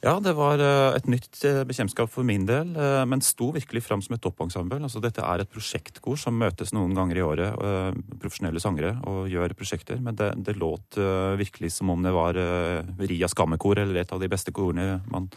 Ja, 0.00 0.14
det 0.24 0.32
var 0.32 0.56
eh, 0.64 0.96
et 0.96 1.04
nytt 1.12 1.42
eh, 1.44 1.58
bekjentskap 1.68 2.08
for 2.08 2.24
min 2.24 2.46
del, 2.48 2.70
eh, 2.72 3.02
men 3.04 3.20
sto 3.20 3.50
virkelig 3.52 3.82
fram 3.84 4.00
som 4.00 4.14
et 4.16 4.22
toppensemble. 4.24 4.78
Altså, 4.80 5.02
dette 5.04 5.20
er 5.20 5.42
et 5.44 5.50
prosjektkor 5.52 6.16
som 6.16 6.38
møtes 6.40 6.72
noen 6.72 6.94
ganger 6.96 7.20
i 7.20 7.24
året, 7.26 7.52
eh, 7.60 7.98
profesjonelle 8.16 8.62
sangere, 8.64 8.94
og 9.04 9.28
gjør 9.28 9.52
prosjekter. 9.58 10.00
Men 10.00 10.16
det, 10.16 10.30
det 10.40 10.56
låt 10.56 10.96
eh, 10.96 11.36
virkelig 11.36 11.74
som 11.76 11.92
om 11.92 12.00
det 12.08 12.14
var 12.16 12.40
eh, 12.40 12.80
Ria 13.12 13.28
Skammekor, 13.28 13.82
eller 13.84 14.00
et 14.00 14.16
av 14.16 14.24
de 14.24 14.32
beste 14.32 14.56
korene 14.56 15.02
man 15.12 15.28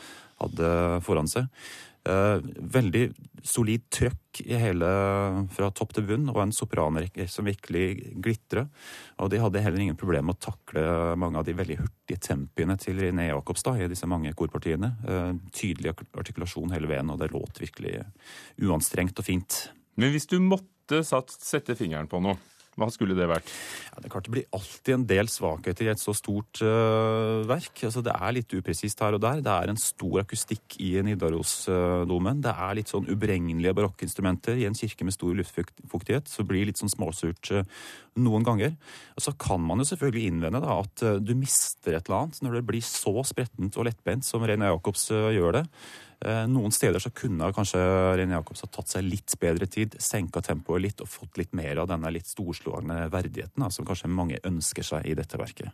hadde 0.43 0.69
foran 1.05 1.29
seg. 1.31 1.49
Eh, 2.03 2.37
veldig 2.75 3.03
solid 3.47 3.85
trøkk 3.93 4.41
i 4.43 4.57
hele 4.59 4.87
fra 5.55 5.69
topp 5.71 5.93
til 5.95 6.03
bunn, 6.09 6.25
og 6.33 6.41
en 6.41 6.51
sopranrekke 6.55 7.29
som 7.31 7.47
virkelig 7.47 8.11
glitrer. 8.23 8.67
Og 9.23 9.31
de 9.31 9.39
hadde 9.39 9.61
heller 9.63 9.85
ingen 9.85 9.99
problemer 9.99 10.27
med 10.31 10.39
å 10.39 10.49
takle 10.49 10.83
mange 11.19 11.39
av 11.39 11.47
de 11.47 11.55
veldig 11.55 11.79
hurtige 11.79 12.19
tempiene 12.27 12.75
til 12.81 12.99
René 12.99 13.29
Jacobs 13.29 13.63
i 13.71 13.87
disse 13.91 14.09
mange 14.09 14.33
korpartiene. 14.35 14.93
Eh, 15.07 15.31
tydelig 15.55 15.95
artikulasjon 16.11 16.75
hele 16.75 16.91
veien, 16.91 17.09
og 17.09 17.21
det 17.21 17.31
låt 17.31 17.63
virkelig 17.63 18.01
uanstrengt 18.59 19.19
og 19.19 19.29
fint. 19.29 19.69
Men 19.95 20.11
hvis 20.11 20.27
du 20.27 20.41
måtte 20.43 21.03
sette 21.07 21.77
fingeren 21.79 22.11
på 22.11 22.19
noe, 22.19 22.35
hva 22.79 22.89
skulle 22.93 23.15
det 23.17 23.27
vært? 23.29 23.49
Ja, 23.91 23.99
det 23.99 24.07
er 24.07 24.13
klart 24.15 24.27
det 24.27 24.33
blir 24.33 24.47
alltid 24.55 24.93
en 24.95 25.05
del 25.09 25.29
svakheter 25.29 25.87
i 25.87 25.91
et 25.93 26.01
så 26.01 26.15
stort 26.17 26.61
uh, 26.65 27.43
verk. 27.49 27.83
Altså, 27.85 28.01
det 28.05 28.13
er 28.15 28.35
litt 28.37 28.55
upresist 28.57 29.03
her 29.03 29.17
og 29.17 29.21
der. 29.23 29.43
Det 29.45 29.53
er 29.53 29.73
en 29.73 29.81
stor 29.81 30.23
akustikk 30.23 30.77
i 30.81 30.93
Nidarosdomen. 31.05 32.41
Det 32.43 32.53
er 32.53 32.77
litt 32.79 32.93
sånn 32.93 33.09
ubregnelige 33.11 33.75
barokkinstrumenter 33.77 34.61
i 34.61 34.67
en 34.69 34.77
kirke 34.77 35.05
med 35.05 35.15
stor 35.15 35.35
luftfuktighet. 35.37 36.31
Så 36.31 36.47
blir 36.47 36.63
det 36.63 36.73
litt 36.73 36.81
sånn 36.81 36.93
småsurt 36.93 37.53
uh, 37.53 37.61
noen 38.17 38.47
ganger. 38.47 38.73
Og 39.17 39.27
så 39.27 39.35
kan 39.37 39.61
man 39.61 39.83
jo 39.83 39.89
selvfølgelig 39.91 40.31
innvende 40.31 40.63
da, 40.63 40.79
at 40.81 41.05
uh, 41.05 41.19
du 41.21 41.35
mister 41.37 41.97
et 41.97 42.09
eller 42.09 42.23
annet 42.23 42.41
når 42.43 42.57
det 42.57 42.65
blir 42.71 42.87
så 42.87 43.19
sprettent 43.27 43.77
og 43.77 43.89
lettbent 43.89 44.25
som 44.25 44.45
René 44.45 44.73
Jacobs 44.73 45.11
gjør 45.13 45.61
det. 45.61 45.67
Eh, 46.23 46.43
Noen 46.47 46.71
steder 46.71 47.03
så 47.03 47.11
kunne 47.15 47.51
kanskje 47.55 47.81
René 48.19 48.37
Jacobs 48.37 48.63
ha 48.63 48.69
tatt 48.71 48.93
seg 48.93 49.05
litt 49.05 49.35
bedre 49.41 49.67
tid, 49.67 49.97
senka 49.99 50.43
tempoet 50.45 50.83
litt 50.85 51.03
og 51.03 51.11
fått 51.11 51.39
litt 51.41 51.53
mer 51.57 51.83
av 51.83 51.89
denne 51.91 52.11
litt 52.15 52.29
storslående 52.31 53.09
verdigheten 53.13 53.65
da, 53.65 53.71
som 53.73 53.87
kanskje 53.87 54.11
mange 54.11 54.39
ønsker 54.47 54.87
seg 54.87 55.09
i 55.09 55.17
dette 55.19 55.39
verket. 55.39 55.73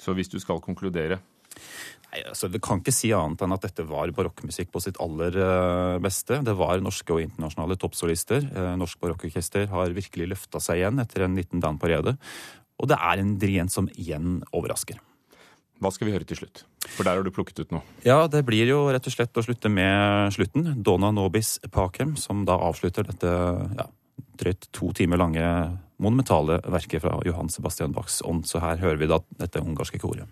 Så 0.00 0.16
hvis 0.16 0.30
du 0.32 0.38
skal 0.42 0.60
konkludere? 0.64 1.20
Nei, 2.12 2.20
altså 2.28 2.48
Vi 2.52 2.60
kan 2.60 2.80
ikke 2.82 2.92
si 2.92 3.12
annet 3.16 3.44
enn 3.44 3.54
at 3.54 3.64
dette 3.64 3.86
var 3.88 4.12
barokkmusikk 4.12 4.72
på 4.72 4.82
sitt 4.84 4.98
aller 5.00 5.36
eh, 5.36 6.00
beste. 6.04 6.42
Det 6.44 6.56
var 6.58 6.82
norske 6.84 7.14
og 7.14 7.22
internasjonale 7.24 7.78
toppsolister. 7.80 8.44
Eh, 8.44 8.74
Norsk 8.80 9.00
barokkorkester 9.00 9.70
har 9.72 9.96
virkelig 9.96 10.34
løfta 10.34 10.60
seg 10.60 10.82
igjen 10.82 11.00
etter 11.00 11.24
en 11.24 11.38
liten 11.38 11.64
Dan 11.64 11.80
Parede. 11.80 12.18
Og 12.82 12.90
det 12.90 12.98
er 12.98 13.22
en 13.22 13.36
dirigent 13.40 13.72
som 13.72 13.88
igjen 13.96 14.42
overrasker. 14.52 15.00
Hva 15.82 15.90
skal 15.90 16.08
vi 16.08 16.14
høre 16.14 16.26
til 16.28 16.38
slutt? 16.38 16.62
For 16.94 17.06
der 17.06 17.18
har 17.18 17.26
du 17.26 17.32
plukket 17.34 17.64
ut 17.64 17.72
noe. 17.74 17.82
Ja, 18.06 18.28
det 18.30 18.44
blir 18.46 18.68
jo 18.70 18.84
rett 18.94 19.06
og 19.08 19.14
slett 19.14 19.38
å 19.38 19.42
slutte 19.42 19.70
med 19.72 20.30
slutten. 20.34 20.76
Dona 20.84 21.10
Nobis 21.14 21.56
Pacem, 21.74 22.14
som 22.20 22.44
da 22.46 22.58
avslutter 22.68 23.08
dette 23.08 23.32
ja, 23.32 23.88
drøyt 24.38 24.68
to 24.74 24.92
timer 24.96 25.18
lange 25.18 25.42
monumentale 26.02 26.60
verket 26.70 27.02
fra 27.02 27.18
Johan 27.26 27.50
Sebastian 27.50 27.94
Bachs 27.96 28.20
ånd. 28.26 28.46
Så 28.46 28.62
her 28.62 28.78
hører 28.82 29.00
vi 29.02 29.10
da 29.10 29.18
dette 29.42 29.62
ungarske 29.62 29.98
koret. 30.02 30.30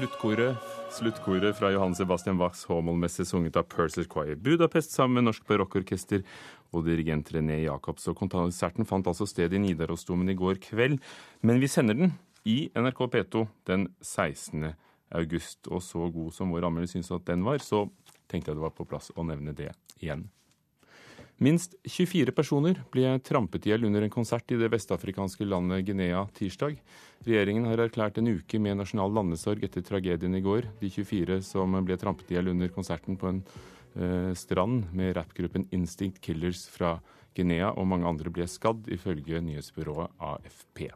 Sluttkoret, 0.00 0.56
sluttkoret 0.96 1.56
fra 1.58 1.68
Johan 1.74 1.92
Sebastian 1.92 2.38
Bachs 2.40 2.62
Håmålmesse 2.64 3.26
sunget 3.28 3.58
av 3.60 3.66
Purser 3.68 4.06
Choir 4.08 4.38
Budapest 4.40 4.94
sammen 4.94 5.18
med 5.18 5.26
Norsk 5.26 5.44
Barokkorkester 5.44 6.22
og 6.72 6.86
dirigent 6.86 7.28
René 7.34 7.58
Jacobs. 7.66 8.08
Og 8.08 8.16
konserten 8.16 8.88
fant 8.88 9.10
altså 9.12 9.28
sted 9.28 9.52
i 9.52 9.60
Nidarosdomen 9.60 10.32
i 10.32 10.38
går 10.40 10.56
kveld, 10.64 10.96
men 11.44 11.60
vi 11.60 11.68
sender 11.68 11.98
den 11.98 12.14
i 12.48 12.70
NRK 12.72 13.04
P2 13.12 13.44
den 13.68 13.90
16. 14.00 14.70
august. 15.20 15.68
Og 15.68 15.84
så 15.84 16.08
god 16.08 16.32
som 16.32 16.56
vår 16.56 16.70
anmelder 16.70 16.94
syns 16.94 17.12
at 17.12 17.28
den 17.28 17.44
var, 17.44 17.60
så 17.60 17.84
tenkte 18.24 18.54
jeg 18.54 18.56
det 18.56 18.64
var 18.70 18.72
på 18.72 18.88
plass 18.88 19.12
å 19.20 19.26
nevne 19.28 19.52
det 19.52 19.74
igjen. 20.00 20.30
Minst 21.40 21.72
24 21.88 22.34
personer 22.36 22.82
ble 22.92 23.14
trampet 23.24 23.64
i 23.64 23.70
hjel 23.70 23.86
under 23.88 24.04
en 24.04 24.12
konsert 24.12 24.52
i 24.52 24.58
det 24.60 24.68
vestafrikanske 24.74 25.46
landet 25.48 25.86
Guinea 25.88 26.26
tirsdag. 26.36 26.74
Regjeringen 27.24 27.64
har 27.64 27.80
erklært 27.80 28.20
en 28.20 28.28
uke 28.28 28.60
med 28.60 28.76
nasjonal 28.76 29.14
landesorg 29.16 29.64
etter 29.64 29.80
tragedien 29.86 30.36
i 30.36 30.42
går. 30.44 30.68
De 30.82 30.92
24 30.92 31.40
som 31.48 31.78
ble 31.80 31.96
trampet 31.96 32.28
i 32.28 32.36
hjel 32.36 32.52
under 32.52 32.68
konserten 32.74 33.16
på 33.16 33.32
en 33.32 33.40
eh, 33.40 34.34
strand 34.36 34.90
med 34.92 35.14
rappgruppen 35.16 35.64
Instinct 35.72 36.20
Killers 36.20 36.66
fra 36.68 36.98
Guinea, 37.32 37.72
og 37.72 37.88
mange 37.88 38.10
andre 38.12 38.28
ble 38.28 38.44
skadd, 38.44 38.90
ifølge 38.92 39.40
nyhetsbyrået 39.40 40.12
AFP. 40.20 40.90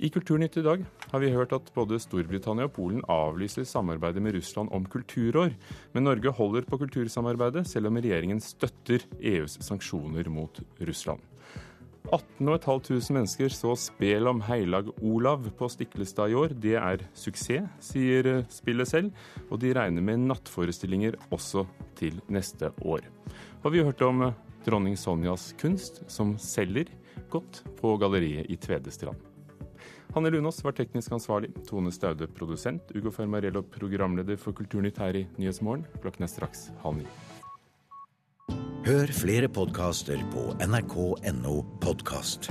I 0.00 0.08
Kulturnytt 0.08 0.56
i 0.56 0.62
dag 0.64 0.84
har 1.10 1.20
vi 1.20 1.28
hørt 1.28 1.50
at 1.52 1.66
både 1.74 1.98
Storbritannia 2.00 2.70
og 2.70 2.72
Polen 2.72 3.02
avlyser 3.12 3.66
samarbeidet 3.68 4.22
med 4.24 4.32
Russland 4.32 4.72
om 4.72 4.86
kulturår. 4.88 5.52
Men 5.92 6.06
Norge 6.08 6.32
holder 6.38 6.64
på 6.64 6.78
kultursamarbeidet, 6.80 7.66
selv 7.68 7.90
om 7.90 7.98
regjeringen 8.00 8.40
støtter 8.40 9.04
EUs 9.20 9.58
sanksjoner 9.60 10.30
mot 10.32 10.62
Russland. 10.88 11.20
18 12.08 12.48
500 12.64 13.12
mennesker 13.12 13.52
så 13.52 13.74
spel 13.76 14.30
om 14.30 14.40
Heilag 14.48 14.88
Olav 15.04 15.44
på 15.58 15.68
Stiklestad 15.68 16.32
i 16.32 16.38
år. 16.46 16.56
Det 16.56 16.78
er 16.80 17.04
suksess, 17.12 17.68
sier 17.92 18.46
spillet 18.48 18.88
selv, 18.88 19.12
og 19.50 19.60
de 19.60 19.76
regner 19.76 20.00
med 20.00 20.24
nattforestillinger 20.24 21.20
også 21.28 21.66
til 22.00 22.22
neste 22.32 22.72
år. 22.80 23.04
Og 23.60 23.74
vi 23.74 23.84
har 23.84 23.92
hørt 23.92 24.08
om 24.08 24.30
dronning 24.64 24.96
Sonjas 24.96 25.50
kunst, 25.60 26.06
som 26.08 26.38
selger 26.40 26.88
godt 27.28 27.66
på 27.76 27.98
galleriet 28.00 28.48
i 28.48 28.56
Tvedestrand. 28.56 29.29
Hanne 30.14 30.30
Lunås 30.30 30.64
var 30.64 30.74
teknisk 30.74 31.12
ansvarlig, 31.14 31.52
Tone 31.68 31.92
Staude 31.94 32.26
produsent, 32.34 32.90
Ugo 32.98 33.12
Fermarello 33.14 33.62
programleder 33.62 34.36
for 34.36 34.56
Kulturnytt 34.56 34.98
her 34.98 35.14
i 35.14 35.26
Nyhetsmorgen. 35.38 35.86
Klokken 36.02 36.26
er 36.26 36.32
straks 36.32 36.70
halv 36.82 36.98
ni. 36.98 37.06
Hør 38.86 39.12
flere 39.14 39.48
podkaster 39.52 40.18
på 40.32 40.48
nrk.no 40.66 41.60
podkast. 41.84 42.50